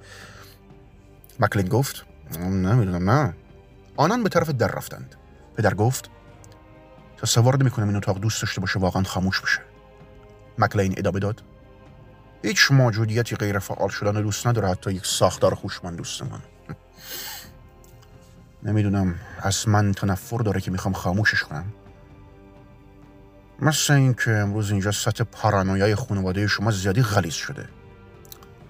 مکلین 1.39 1.67
گفت؟ 1.67 2.05
نمی‌دونم 2.39 3.09
نه. 3.09 3.33
آنان 3.99 4.23
به 4.23 4.29
طرف 4.29 4.49
در 4.49 4.67
رفتند. 4.67 5.15
پدر 5.57 5.73
گفت 5.73 6.09
تصور 7.17 7.63
می‌کنم 7.63 7.87
این 7.87 7.97
اتاق 7.97 8.19
دوست 8.19 8.41
داشته 8.41 8.61
باشه 8.61 8.79
واقعا 8.79 9.03
خاموش 9.03 9.41
بشه. 9.41 9.59
مکلین 10.57 10.93
ادامه 10.97 11.19
داد 11.19 11.43
هیچ 12.43 12.71
موجودیتی 12.71 13.35
غیر 13.35 13.59
فعال 13.59 13.89
شدن 13.89 14.21
دوست 14.21 14.47
نداره 14.47 14.69
حتی 14.69 14.91
یک 14.91 15.05
ساختار 15.05 15.55
خوشمند 15.55 15.97
دوست 15.97 16.21
من 16.21 16.41
نمی‌دونم 18.69 19.15
از 19.41 19.67
من 19.67 19.91
تنفر 19.91 20.37
داره 20.37 20.61
که 20.61 20.71
می‌خوام 20.71 20.93
خاموشش 20.93 21.43
کنم. 21.43 21.65
مثل 23.59 23.93
این 23.93 24.13
که 24.13 24.31
امروز 24.31 24.71
اینجا 24.71 24.91
سطح 24.91 25.23
پارانویای 25.23 25.95
خانواده 25.95 26.47
شما 26.47 26.71
زیادی 26.71 27.01
غلیظ 27.01 27.33
شده. 27.33 27.69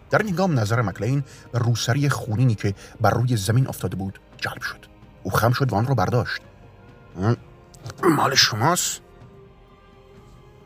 در 0.09 0.17
این 0.17 0.27
هنگام 0.27 0.59
نظر 0.59 0.81
مکلین 0.81 1.24
به 1.51 1.59
روسری 1.59 2.09
خونینی 2.09 2.55
که 2.55 2.75
بر 3.01 3.09
روی 3.09 3.38
زمین 3.38 3.67
افتاده 3.67 3.95
بود 3.95 4.19
جلب 4.38 4.62
شد. 4.62 4.99
او 5.23 5.31
خم 5.31 5.51
شد 5.51 5.73
و 5.73 5.75
آن 5.75 5.88
را 5.88 5.95
برداشت 5.95 6.41
مال 8.03 8.35
شماست؟ 8.35 9.01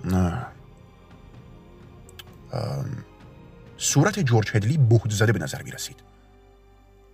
نه 0.06 0.48
صورت 3.78 4.20
جورج 4.20 4.52
هدلی 4.54 4.78
بهت 4.78 5.12
زده 5.12 5.32
به 5.32 5.40
نظر 5.40 5.62
می 5.62 5.72
رسید 5.72 6.04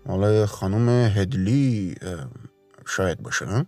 مال 0.06 0.46
خانم 0.46 0.90
هدلی 0.90 1.96
شاید 2.88 3.24
باشه 3.24 3.46
نه؟ 3.46 3.66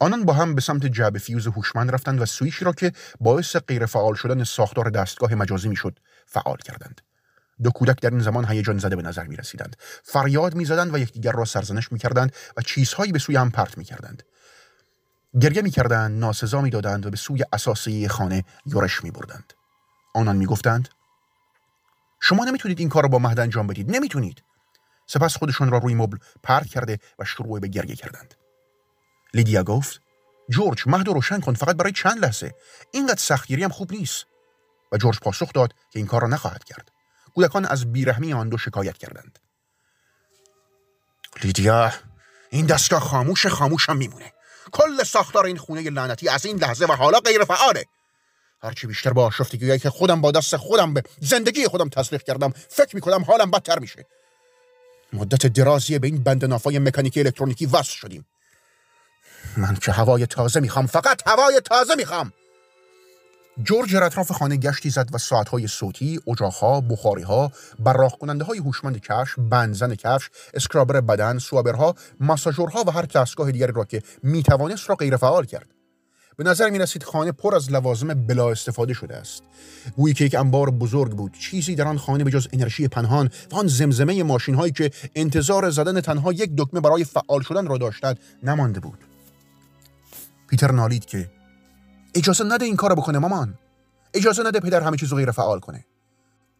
آنان 0.00 0.24
با 0.24 0.32
هم 0.32 0.54
به 0.54 0.60
سمت 0.60 0.86
جعب 0.86 1.18
فیوز 1.18 1.46
هوشمند 1.46 1.90
رفتند 1.90 2.20
و 2.20 2.26
سویشی 2.26 2.64
را 2.64 2.72
که 2.72 2.92
باعث 3.20 3.56
غیر 3.56 3.86
فعال 3.86 4.14
شدن 4.14 4.44
ساختار 4.44 4.90
دستگاه 4.90 5.34
مجازی 5.34 5.68
می‌شد 5.68 5.98
فعال 6.26 6.56
کردند. 6.56 7.00
دو 7.62 7.70
کودک 7.70 8.00
در 8.00 8.10
این 8.10 8.20
زمان 8.20 8.44
هیجان 8.44 8.78
زده 8.78 8.96
به 8.96 9.02
نظر 9.02 9.24
می 9.24 9.36
رسیدند. 9.36 9.76
فریاد 10.04 10.54
می 10.54 10.64
زدند 10.64 10.94
و 10.94 10.98
یکدیگر 10.98 11.32
را 11.32 11.44
سرزنش 11.44 11.92
می 11.92 11.98
کردند 11.98 12.32
و 12.56 12.62
چیزهایی 12.62 13.12
به 13.12 13.18
سوی 13.18 13.36
هم 13.36 13.50
پرت 13.50 13.78
می 13.78 13.84
کردند. 13.84 14.22
گریه 15.40 15.62
می 15.62 15.70
کردند، 15.70 16.20
ناسزا 16.20 16.60
می 16.60 16.70
دادند 16.70 17.06
و 17.06 17.10
به 17.10 17.16
سوی 17.16 17.44
اساسی 17.52 18.08
خانه 18.08 18.44
یورش 18.66 19.04
می 19.04 19.10
بردند. 19.10 19.52
آنان 20.14 20.36
می 20.36 20.46
گفتند 20.46 20.88
شما 22.20 22.44
نمی‌تونید 22.44 22.78
این 22.78 22.88
کار 22.88 23.02
را 23.02 23.08
با 23.08 23.18
مهد 23.18 23.40
انجام 23.40 23.66
بدید 23.66 23.90
نمی‌تونید 23.90 24.42
سپس 25.06 25.36
خودشون 25.36 25.70
را 25.70 25.78
روی 25.78 25.94
مبل 25.94 26.18
پرت 26.42 26.66
کرده 26.66 26.98
و 27.18 27.24
شروع 27.24 27.60
به 27.60 27.68
گریه 27.68 27.96
کردند 27.96 28.34
لیدیا 29.34 29.62
گفت 29.62 30.00
جورج 30.50 30.82
مهد 30.86 31.08
روشن 31.08 31.40
کن 31.40 31.54
فقط 31.54 31.76
برای 31.76 31.92
چند 31.92 32.18
لحظه 32.18 32.54
اینقدر 32.92 33.20
سختگیری 33.20 33.64
هم 33.64 33.70
خوب 33.70 33.92
نیست 33.92 34.26
و 34.92 34.96
جورج 34.96 35.20
پاسخ 35.20 35.52
داد 35.52 35.72
که 35.90 35.98
این 35.98 36.06
کار 36.06 36.22
را 36.22 36.28
نخواهد 36.28 36.64
کرد 36.64 36.92
کودکان 37.36 37.64
از 37.64 37.92
بیرحمی 37.92 38.32
آن 38.32 38.48
دو 38.48 38.58
شکایت 38.58 38.98
کردند. 38.98 39.38
لیدیا 41.42 41.92
این 42.50 42.66
دستگاه 42.66 43.00
خاموش 43.00 43.46
خاموش 43.46 43.88
هم 43.88 43.96
میمونه. 43.96 44.32
کل 44.72 45.04
ساختار 45.04 45.46
این 45.46 45.56
خونه 45.56 45.90
لعنتی 45.90 46.28
از 46.28 46.46
این 46.46 46.58
لحظه 46.58 46.86
و 46.86 46.92
حالا 46.92 47.20
غیر 47.20 47.44
فعاله. 47.44 47.84
هرچی 48.62 48.86
بیشتر 48.86 49.12
با 49.12 49.26
آشفتگی 49.26 49.78
که 49.78 49.90
خودم 49.90 50.20
با 50.20 50.30
دست 50.30 50.56
خودم 50.56 50.94
به 50.94 51.02
زندگی 51.20 51.68
خودم 51.68 51.88
تصدیق 51.88 52.22
کردم 52.22 52.50
فکر 52.50 52.94
می‌کنم 52.94 53.24
حالم 53.24 53.50
بدتر 53.50 53.78
میشه. 53.78 54.06
مدت 55.12 55.46
درازی 55.46 55.98
به 55.98 56.06
این 56.06 56.22
بند 56.22 56.44
نافای 56.44 56.78
مکانیکی 56.78 57.20
الکترونیکی 57.20 57.66
وصل 57.66 57.96
شدیم. 57.96 58.26
من 59.56 59.74
که 59.74 59.92
هوای 59.92 60.26
تازه 60.26 60.60
می‌خوام 60.60 60.86
فقط 60.86 61.28
هوای 61.28 61.60
تازه 61.60 61.94
می‌خوام. 61.94 62.32
جورج 63.62 63.94
در 63.94 64.02
اطراف 64.02 64.32
خانه 64.32 64.56
گشتی 64.56 64.90
زد 64.90 65.08
و 65.12 65.18
ساعتهای 65.18 65.66
صوتی، 65.66 66.20
اجاقها، 66.26 66.80
بخاریها، 66.80 67.52
براق 67.78 68.18
کننده 68.18 68.44
های 68.44 68.58
هوشمند 68.58 69.00
کفش، 69.00 69.34
بنزن 69.38 69.94
کفش، 69.94 70.30
اسکرابر 70.54 71.00
بدن، 71.00 71.38
سوابرها، 71.38 71.94
ماساژورها 72.20 72.84
و 72.86 72.90
هر 72.90 73.02
دستگاه 73.02 73.52
دیگری 73.52 73.72
را 73.72 73.84
که 73.84 74.02
می‌توانست 74.22 74.90
را 74.90 74.96
غیر 74.96 75.16
فعال 75.16 75.44
کرد. 75.44 75.66
به 76.36 76.44
نظر 76.44 76.70
می 76.70 76.78
رسید 76.78 77.02
خانه 77.02 77.32
پر 77.32 77.54
از 77.54 77.72
لوازم 77.72 78.26
بلا 78.26 78.50
استفاده 78.50 78.94
شده 78.94 79.16
است. 79.16 79.42
گویی 79.96 80.14
که 80.14 80.24
یک 80.24 80.34
انبار 80.34 80.70
بزرگ 80.70 81.12
بود، 81.12 81.32
چیزی 81.32 81.74
در 81.74 81.88
آن 81.88 81.98
خانه 81.98 82.24
به 82.24 82.30
جز 82.30 82.48
انرژی 82.52 82.88
پنهان 82.88 83.30
و 83.52 83.56
آن 83.56 83.66
زمزمه 83.66 84.22
ماشین 84.22 84.54
هایی 84.54 84.72
که 84.72 84.90
انتظار 85.14 85.70
زدن 85.70 86.00
تنها 86.00 86.32
یک 86.32 86.50
دکمه 86.56 86.80
برای 86.80 87.04
فعال 87.04 87.40
شدن 87.40 87.66
را 87.66 87.78
داشتند 87.78 88.18
نمانده 88.42 88.80
بود. 88.80 88.98
پیتر 90.48 90.72
نالید 90.72 91.04
که 91.04 91.30
اجازه 92.16 92.44
نده 92.44 92.64
این 92.64 92.76
کارو 92.76 92.94
بکنه 92.94 93.18
مامان. 93.18 93.58
اجازه 94.14 94.42
نده 94.42 94.60
پدر 94.60 94.80
همه 94.80 94.96
چیزو 94.96 95.16
غیر 95.16 95.30
فعال 95.30 95.60
کنه. 95.60 95.84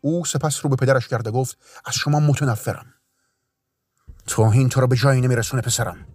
او 0.00 0.24
سپس 0.24 0.64
رو 0.64 0.70
به 0.70 0.76
پدرش 0.76 1.08
کرده 1.08 1.30
گفت 1.30 1.58
از 1.84 1.94
شما 1.94 2.20
متنفرم. 2.20 2.86
توهین 4.26 4.68
تو 4.68 4.80
رو 4.80 4.86
به 4.86 4.96
جایی 4.96 5.20
نمیرسونه 5.20 5.62
پسرم. 5.62 6.06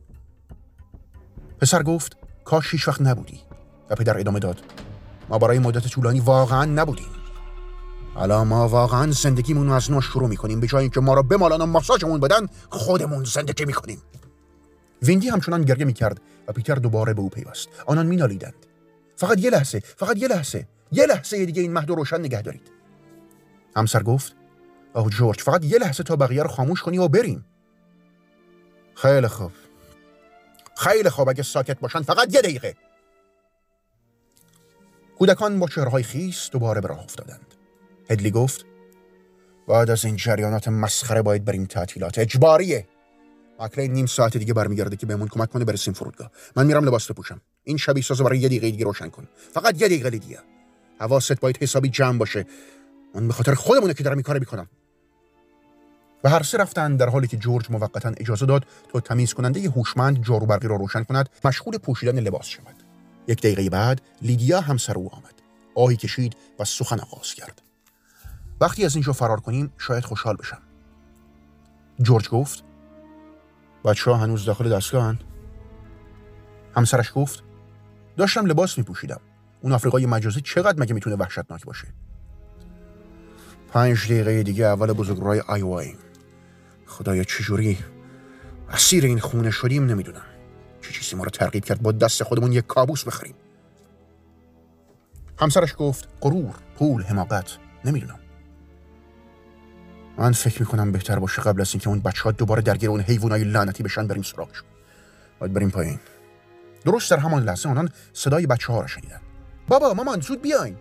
پسر 1.59 1.83
گفت 1.83 2.17
کاش 2.45 2.71
هیچ 2.71 2.87
وقت 2.87 3.01
نبودی. 3.01 3.41
و 3.89 3.95
پدر 3.95 4.17
ادامه 4.19 4.39
داد 4.39 4.59
ما 5.29 5.37
برای 5.37 5.59
مدت 5.59 5.87
طولانی 5.87 6.19
واقعا 6.19 6.65
نبودیم. 6.65 7.09
حالا 8.13 8.43
ما 8.43 8.67
واقعا 8.67 9.11
زندگیمون 9.11 9.71
از 9.71 9.91
نو 9.91 10.01
شروع 10.01 10.29
می‌کنیم. 10.29 10.59
به 10.59 10.67
جای 10.67 10.81
اینکه 10.81 10.99
ما 10.99 11.13
را 11.13 11.21
بمالان 11.21 11.61
و 11.61 11.65
ماساژمون 11.65 12.19
بدن 12.19 12.47
خودمون 12.69 13.23
زندگی 13.23 13.65
می‌کنیم. 13.65 14.01
ویندی 15.01 15.29
همچنان 15.29 15.61
گریه 15.61 15.85
می‌کرد 15.85 16.21
و 16.47 16.51
پیتر 16.51 16.75
دوباره 16.75 17.13
به 17.13 17.21
او 17.21 17.29
پیوست. 17.29 17.69
آنان 17.85 18.05
مینالیدند. 18.05 18.65
فقط 19.21 19.39
یه 19.39 19.49
لحظه 19.49 19.79
فقط 19.79 20.17
یه 20.17 20.27
لحظه 20.27 20.67
یه 20.91 21.05
لحظه 21.05 21.45
دیگه 21.45 21.61
این 21.61 21.73
مهد 21.73 21.89
روشن 21.89 22.19
نگه 22.19 22.41
دارید. 22.41 22.71
همسر 23.75 24.03
گفت 24.03 24.35
آه 24.93 25.09
جورج 25.09 25.41
فقط 25.41 25.65
یه 25.65 25.77
لحظه 25.77 26.03
تا 26.03 26.15
بقیه 26.15 26.43
رو 26.43 26.49
خاموش 26.49 26.81
کنی 26.81 26.97
و 26.97 27.07
بریم. 27.07 27.45
خیلی 28.95 29.27
خوب. 29.27 29.51
خیلی 30.77 31.09
خوب 31.09 31.29
اگه 31.29 31.43
ساکت 31.43 31.79
باشن 31.79 32.01
فقط 32.01 32.33
یه 32.33 32.41
دقیقه. 32.41 32.75
کودکان 35.17 35.59
با 35.59 35.67
چهرهای 35.67 36.03
خیس 36.03 36.49
دوباره 36.51 36.81
به 36.81 36.87
راه 36.87 36.99
افتادند. 36.99 37.55
هدلی 38.09 38.31
گفت 38.31 38.65
بعد 39.67 39.89
از 39.89 40.05
این 40.05 40.15
جریانات 40.15 40.67
مسخره 40.67 41.21
باید 41.21 41.45
بریم 41.45 41.65
تعطیلات 41.65 42.19
اجباریه. 42.19 42.87
ماکلین 43.59 43.93
نیم 43.93 44.05
ساعت 44.05 44.37
دیگه 44.37 44.53
برمیگرده 44.53 44.95
که 44.95 45.05
بهمون 45.05 45.27
کمک 45.27 45.49
کنه 45.49 45.65
برسیم 45.65 45.93
فرودگاه. 45.93 46.31
من 46.55 46.65
میرم 46.65 46.85
لباس 46.85 47.11
بپوشم. 47.11 47.41
این 47.63 47.77
شبیه 47.77 48.03
سازو 48.03 48.23
برای 48.23 48.39
یه 48.39 48.47
دقیقه 48.47 48.71
دیگه 48.71 48.85
روشن 48.85 49.09
کن. 49.09 49.27
فقط 49.53 49.81
یه 49.81 49.87
دقیقه 49.87 50.09
دیگه. 50.09 50.39
حواست 50.99 51.39
باید 51.39 51.57
حسابی 51.61 51.89
جمع 51.89 52.17
باشه. 52.17 52.45
من 53.15 53.27
به 53.27 53.33
خاطر 53.33 53.53
خودمونه 53.53 53.93
که 53.93 54.03
دارم 54.03 54.17
این 54.17 54.23
کارو 54.23 54.39
می‌کنم. 54.39 54.67
و 56.23 56.29
هر 56.29 56.43
سه 56.43 56.57
رفتن 56.57 56.95
در 56.95 57.09
حالی 57.09 57.27
که 57.27 57.37
جورج 57.37 57.71
موقتا 57.71 58.13
اجازه 58.17 58.45
داد 58.45 58.65
تا 58.93 58.99
تمیز 58.99 59.33
کننده 59.33 59.69
هوشمند 59.69 60.23
جارو 60.23 60.45
برقی 60.45 60.67
را 60.67 60.75
روشن 60.75 61.03
کند 61.03 61.29
مشغول 61.45 61.77
پوشیدن 61.77 62.19
لباس 62.19 62.45
شود. 62.45 62.75
یک 63.27 63.37
دقیقه 63.37 63.69
بعد 63.69 64.01
لیدیا 64.21 64.61
همسر 64.61 64.93
او 64.93 65.15
آمد. 65.15 65.33
آهی 65.75 65.95
کشید 65.95 66.35
و 66.59 66.65
سخن 66.65 66.99
آغاز 66.99 67.33
کرد. 67.33 67.61
وقتی 68.61 68.85
از 68.85 68.95
اینجا 68.95 69.13
فرار 69.13 69.39
کنیم 69.39 69.73
شاید 69.77 70.05
خوشحال 70.05 70.35
بشم. 70.35 70.61
جورج 72.01 72.29
گفت 72.29 72.63
بچه 73.85 74.11
ها 74.11 74.17
هنوز 74.17 74.45
داخل 74.45 74.69
دستگاهن 74.75 75.19
همسرش 76.75 77.11
گفت 77.15 77.43
داشتم 78.17 78.45
لباس 78.45 78.77
می 78.77 78.83
پوشیدم 78.83 79.19
اون 79.61 79.73
آفریقای 79.73 80.05
مجازی 80.05 80.41
چقدر 80.41 80.79
مگه 80.79 80.93
می‌تونه 80.93 81.15
وحشتناک 81.15 81.65
باشه؟ 81.65 81.87
پنج 83.73 84.05
دقیقه 84.05 84.43
دیگه 84.43 84.65
اول 84.65 84.93
بزرگرای 84.93 85.39
آیوای 85.39 85.95
خدایا 86.85 87.23
چجوری؟ 87.23 87.77
اسیر 88.69 89.05
این 89.05 89.19
خونه 89.19 89.51
شدیم 89.51 89.85
نمی‌دونم. 89.85 90.25
چه 90.81 90.91
چیزی 90.91 91.15
ما 91.15 91.23
رو 91.23 91.29
ترغیب 91.29 91.65
کرد 91.65 91.81
با 91.81 91.91
دست 91.91 92.23
خودمون 92.23 92.51
یک 92.51 92.67
کابوس 92.67 93.03
بخریم؟ 93.03 93.35
همسرش 95.39 95.75
گفت 95.77 96.07
غرور 96.21 96.55
پول 96.77 97.03
حماقت. 97.03 97.57
نمی‌دونم. 97.85 98.19
من 100.17 100.31
فکر 100.31 100.59
می‌کنم 100.59 100.91
بهتر 100.91 101.19
باشه 101.19 101.41
قبل 101.41 101.61
از 101.61 101.73
اینکه 101.73 101.89
اون 101.89 101.99
بچه 101.99 102.23
ها 102.23 102.31
دوباره 102.31 102.61
درگیر 102.61 102.89
اون 102.89 103.01
حیوانای 103.01 103.43
لعنتی 103.43 103.83
بشن 103.83 104.07
بریم 104.07 104.23
سراغشون. 104.23 104.67
باید 105.39 105.53
بریم 105.53 105.69
پایین. 105.69 105.99
درست 106.85 107.11
در 107.11 107.17
همان 107.17 107.43
لحظه 107.43 107.69
آنان 107.69 107.89
صدای 108.13 108.47
بچه 108.47 108.73
ها 108.73 108.81
را 108.81 108.87
شنیدند. 108.87 109.21
بابا 109.67 109.93
مامان 109.93 110.19
زود 110.21 110.41
بیاین. 110.41 110.77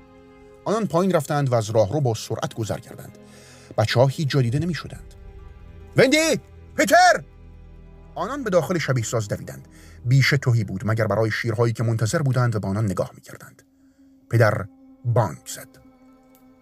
آنان 0.65 0.87
پایین 0.87 1.13
رفتند 1.13 1.53
و 1.53 1.55
از 1.55 1.71
راهرو 1.71 2.01
با 2.01 2.15
سرعت 2.15 2.55
گذر 2.55 2.79
کردند. 2.79 3.19
بچه 3.79 4.01
ها 4.01 4.07
هیچ 4.07 4.29
جا 4.29 4.43
دیده 4.43 4.59
نمی 4.59 4.75
شدند 4.75 5.15
وندی 5.97 6.41
پیتر! 6.77 7.25
آنان 8.15 8.45
به 8.45 8.51
داخل 8.51 8.79
شبیه 8.79 9.05
ساز 9.05 9.29
دویدند. 9.29 9.69
بیشه 10.05 10.37
توهی 10.37 10.65
بود 10.65 10.83
مگر 10.85 11.07
برای 11.07 11.31
شیرهایی 11.31 11.73
که 11.73 11.83
منتظر 11.83 12.23
بودند 12.23 12.57
و 12.57 12.61
به 12.61 12.69
آنان 12.69 12.85
نگاه 12.85 13.11
می 13.15 13.21
کردند 13.21 13.63
پدر 14.31 14.67
بانک 15.05 15.49
زد. 15.49 15.69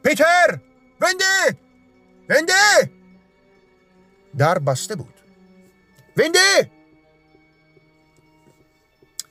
پیتر! 0.05 0.59
وندی 1.01 1.59
وندی 2.29 2.93
در 4.39 4.59
بسته 4.59 4.97
بود. 4.97 5.15
وندی 6.17 6.71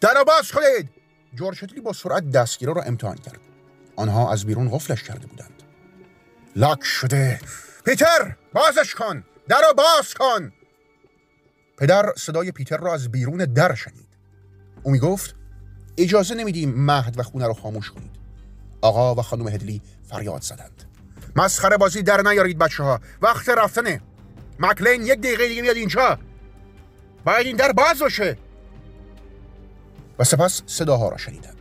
در 0.02 0.24
باز 0.24 0.52
کنید 0.52 0.90
جورج 1.36 1.80
با 1.84 1.94
سرعت 1.94 2.32
دستگیرا 2.32 2.74
را 2.74 2.82
امتحان 2.82 3.16
کرد. 3.16 3.40
آنها 3.96 4.32
از 4.32 4.46
بیرون 4.46 4.70
غفلش 4.70 5.04
کرده 5.04 5.28
بودند. 5.28 5.64
لاک 6.56 6.84
شده. 6.84 7.40
پیتر 7.86 8.36
بازش 8.54 8.96
کن. 8.96 9.24
در 9.48 9.62
را 9.62 9.74
باز 9.74 10.14
کن. 10.14 10.54
پدر 11.78 12.14
صدای 12.18 12.52
پیتر 12.52 12.78
را 12.78 12.94
از 12.94 13.12
بیرون 13.12 13.38
در 13.38 13.76
شنید. 13.76 14.08
او 14.84 14.92
می 14.92 15.00
گفت 15.00 15.36
اجازه 15.98 16.36
نمیدیم 16.36 16.74
مهد 16.76 17.20
و 17.20 17.24
خونه 17.24 17.48
را 17.48 17.54
خاموش 17.54 17.92
کنید. 17.92 18.12
آقا 18.82 19.16
و 19.16 19.22
خانم 19.22 19.48
هدلی 19.48 19.82
فریاد 20.10 20.42
زدند. 20.42 20.84
مسخره 21.36 21.78
بازی 21.78 22.02
در 22.02 22.22
نیارید 22.22 22.58
بچه 22.58 22.84
ها 22.84 23.00
وقت 23.22 23.50
رفتنه. 23.50 24.02
مکلین 24.60 25.06
یک 25.06 25.20
دقیقه 25.20 25.48
دیگه 25.48 25.62
میاد 25.62 25.76
اینجا. 25.76 26.20
باید 27.26 27.48
این 27.48 27.56
در 27.56 27.72
باز 27.72 28.00
باشه. 28.00 28.38
و 30.20 30.24
سپس 30.24 30.62
صداها 30.66 31.10
را 31.10 31.18
شنیدند. 31.18 31.58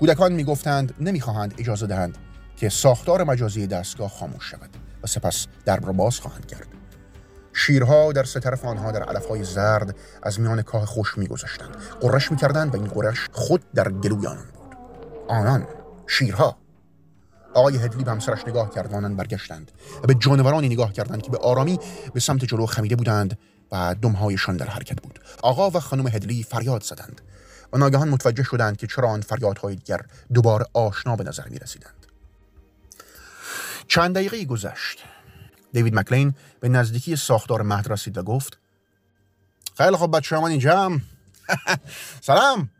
کودکان 0.00 0.32
می‌گفتند 0.32 0.94
نمی‌خواهند 1.00 1.54
اجازه 1.58 1.86
دهند 1.86 2.18
که 2.56 2.68
ساختار 2.68 3.24
مجازی 3.24 3.66
دستگاه 3.66 4.08
خاموش 4.08 4.50
شود 4.50 4.70
و 5.02 5.06
سپس 5.06 5.46
درب 5.64 5.86
را 5.86 5.92
باز 5.92 6.20
خواهند 6.20 6.46
کرد. 6.46 6.66
شیرها 7.52 8.12
در 8.12 8.24
سه 8.24 8.40
طرف 8.40 8.64
آنها 8.64 8.92
در 8.92 9.02
علفهای 9.02 9.44
زرد 9.44 9.96
از 10.22 10.40
میان 10.40 10.62
کاه 10.62 10.86
خوش 10.86 11.18
میگذاشتند 11.18 11.76
قرش 12.00 12.30
می‌کردند 12.30 12.74
و 12.74 12.76
این 12.78 12.86
قرش 12.86 13.28
خود 13.32 13.72
در 13.74 13.92
گلوی 13.92 14.26
آنان 14.26 14.46
بود. 14.54 14.76
آنان 15.28 15.66
شیرها. 16.06 16.56
آقای 17.54 17.76
هدلی 17.76 18.04
به 18.04 18.10
همسرش 18.10 18.48
نگاه 18.48 18.70
کرد 18.70 18.94
آنان 18.94 19.16
برگشتند 19.16 19.72
و 20.02 20.06
به 20.06 20.14
جانورانی 20.14 20.68
نگاه 20.68 20.92
کردند 20.92 21.22
که 21.22 21.30
به 21.30 21.38
آرامی 21.38 21.78
به 22.14 22.20
سمت 22.20 22.44
جلو 22.44 22.66
خمیده 22.66 22.96
بودند 22.96 23.38
و 23.72 23.94
دمهایشان 24.02 24.56
در 24.56 24.66
حرکت 24.66 25.02
بود. 25.02 25.20
آقا 25.42 25.70
و 25.70 25.80
خانم 25.80 26.06
هدلی 26.06 26.42
فریاد 26.42 26.82
زدند. 26.82 27.20
و 27.74 27.78
ناگهان 27.78 28.08
متوجه 28.08 28.42
شدند 28.42 28.76
که 28.76 28.86
چرا 28.86 29.08
آن 29.08 29.20
فریادهای 29.20 29.74
دیگر 29.74 30.00
دوباره 30.34 30.66
آشنا 30.72 31.16
به 31.16 31.24
نظر 31.24 31.48
می 31.48 31.58
رسیدند. 31.58 32.06
چند 33.88 34.14
دقیقه 34.14 34.44
گذشت. 34.44 34.98
دیوید 35.72 35.94
مکلین 35.94 36.34
به 36.60 36.68
نزدیکی 36.68 37.16
ساختار 37.16 37.62
مهد 37.62 37.92
رسید 37.92 38.18
و 38.18 38.22
گفت 38.22 38.58
خیلی 39.76 39.96
خوب 39.96 40.16
بچه 40.16 40.36
من 40.36 40.50
اینجا 40.50 41.00
سلام. 42.20 42.70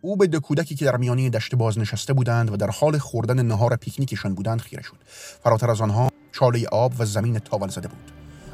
او 0.00 0.16
به 0.16 0.26
دو 0.26 0.40
کودکی 0.40 0.74
که 0.74 0.84
در 0.84 0.96
میانی 0.96 1.30
دشت 1.30 1.54
باز 1.54 1.78
نشسته 1.78 2.12
بودند 2.12 2.52
و 2.52 2.56
در 2.56 2.70
حال 2.70 2.98
خوردن 2.98 3.46
نهار 3.46 3.76
پیکنیکشان 3.76 4.34
بودند 4.34 4.60
خیره 4.60 4.82
شد. 4.82 4.96
فراتر 5.44 5.70
از 5.70 5.80
آنها 5.80 6.10
چاله 6.32 6.66
آب 6.66 6.92
و 6.98 7.04
زمین 7.04 7.38
تاول 7.38 7.68
زده 7.68 7.88
بود. 7.88 8.12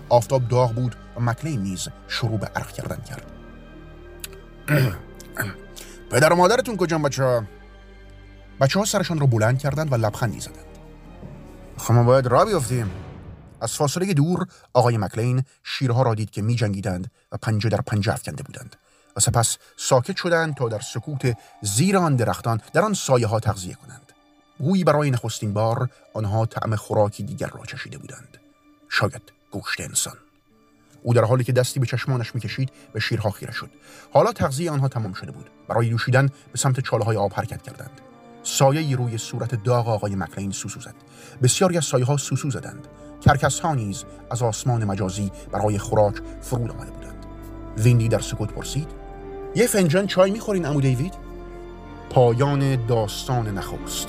آفتاب 0.09 0.49
داغ 0.49 0.75
بود 0.75 0.96
و 1.16 1.20
مکلین 1.20 1.62
نیز 1.62 1.88
شروع 2.09 2.38
به 2.38 2.46
عرق 2.46 2.73
کردن 2.73 3.03
کرد. 3.03 3.27
پدر 6.11 6.33
و 6.33 6.37
مادرتون 6.37 6.76
کجا 6.76 6.98
بچه 6.98 7.24
ها؟ 7.24 7.44
بچه 8.61 8.79
ها 8.79 8.85
سرشان 8.85 9.18
رو 9.18 9.26
بلند 9.26 9.59
کردند 9.59 9.92
و 9.92 9.96
لبخندی 9.96 10.40
زدند 10.40 10.66
خب 11.76 11.94
ما 11.94 12.03
باید 12.03 12.26
را 12.26 12.44
بیفتیم 12.44 12.90
از 13.61 13.72
فاصله 13.72 14.14
دور 14.14 14.46
آقای 14.74 14.98
مکلین 14.98 15.44
شیرها 15.64 16.03
را 16.03 16.14
دید 16.14 16.31
که 16.31 16.42
می 16.42 16.55
جنگیدند 16.55 17.11
و 17.33 17.37
پنجه 17.37 17.68
در 17.68 17.81
پنجه 17.81 18.12
افکنده 18.12 18.42
بودند 18.42 18.76
و 19.16 19.20
سپس 19.20 19.59
ساکت 19.76 20.16
شدند 20.16 20.55
تا 20.55 20.68
در 20.68 20.81
سکوت 20.81 21.37
زیر 21.62 21.96
آن 21.96 22.16
درختان 22.16 22.61
در 22.72 22.81
آن 22.81 22.94
سایه 22.94 23.26
ها 23.26 23.40
تغذیه 23.40 23.74
کنند. 23.74 24.12
گویی 24.59 24.85
برای 24.85 25.11
نخستین 25.11 25.53
بار 25.53 25.88
آنها 26.14 26.46
طعم 26.46 26.76
خوراکی 26.76 27.22
دیگر 27.22 27.46
را 27.46 27.64
چشیده 27.64 27.98
بودند. 27.98 28.38
شاید 28.88 29.22
گوشت 29.50 29.81
انسان. 29.81 30.16
او 31.03 31.15
در 31.15 31.25
حالی 31.25 31.45
که 31.45 31.53
دستی 31.53 31.81
به 31.81 31.87
چشمانش 31.87 32.35
می‌کشید 32.35 32.71
به 32.93 33.01
شیرها 33.01 33.31
خیره 33.31 33.53
شد. 33.53 33.71
حالا 34.13 34.33
تغذیه 34.33 34.71
آنها 34.71 34.89
تمام 34.89 35.13
شده 35.13 35.31
بود. 35.31 35.51
برای 35.69 35.91
دوشیدن 35.91 36.27
به 36.27 36.59
سمت 36.59 36.81
چاله 36.81 37.05
های 37.05 37.17
آب 37.17 37.33
حرکت 37.35 37.63
کردند. 37.63 38.01
سایه 38.43 38.97
روی 38.97 39.19
صورت 39.19 39.65
داغ 39.65 39.89
آقای 39.89 40.15
مکلین 40.15 40.51
سوسو 40.51 40.81
زد. 40.81 40.95
بسیاری 41.43 41.77
از 41.77 41.85
سایه 41.85 42.05
ها 42.05 42.17
سوسو 42.17 42.51
زدند. 42.51 42.89
کرکس 43.21 43.61
ها 43.61 43.75
نیز 43.75 44.05
از 44.31 44.43
آسمان 44.43 44.85
مجازی 44.85 45.31
برای 45.53 45.79
خوراک 45.79 46.15
فرود 46.41 46.71
آمده 46.71 46.91
بودند. 46.91 47.27
ویندی 47.79 48.09
در 48.09 48.21
سکوت 48.21 48.53
پرسید 48.53 48.89
یه 49.55 49.67
فنجان 49.67 50.07
چای 50.07 50.31
می‌خورین 50.31 50.67
امو 50.67 50.81
دیوید؟ 50.81 51.15
پایان 52.11 52.87
داستان 52.87 53.59
نخست. 53.59 54.09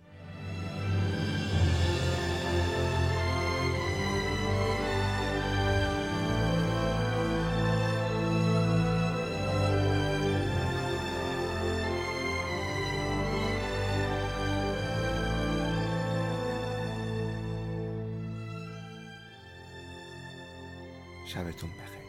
شبتون 21.33 21.69
بخیر. 21.69 22.00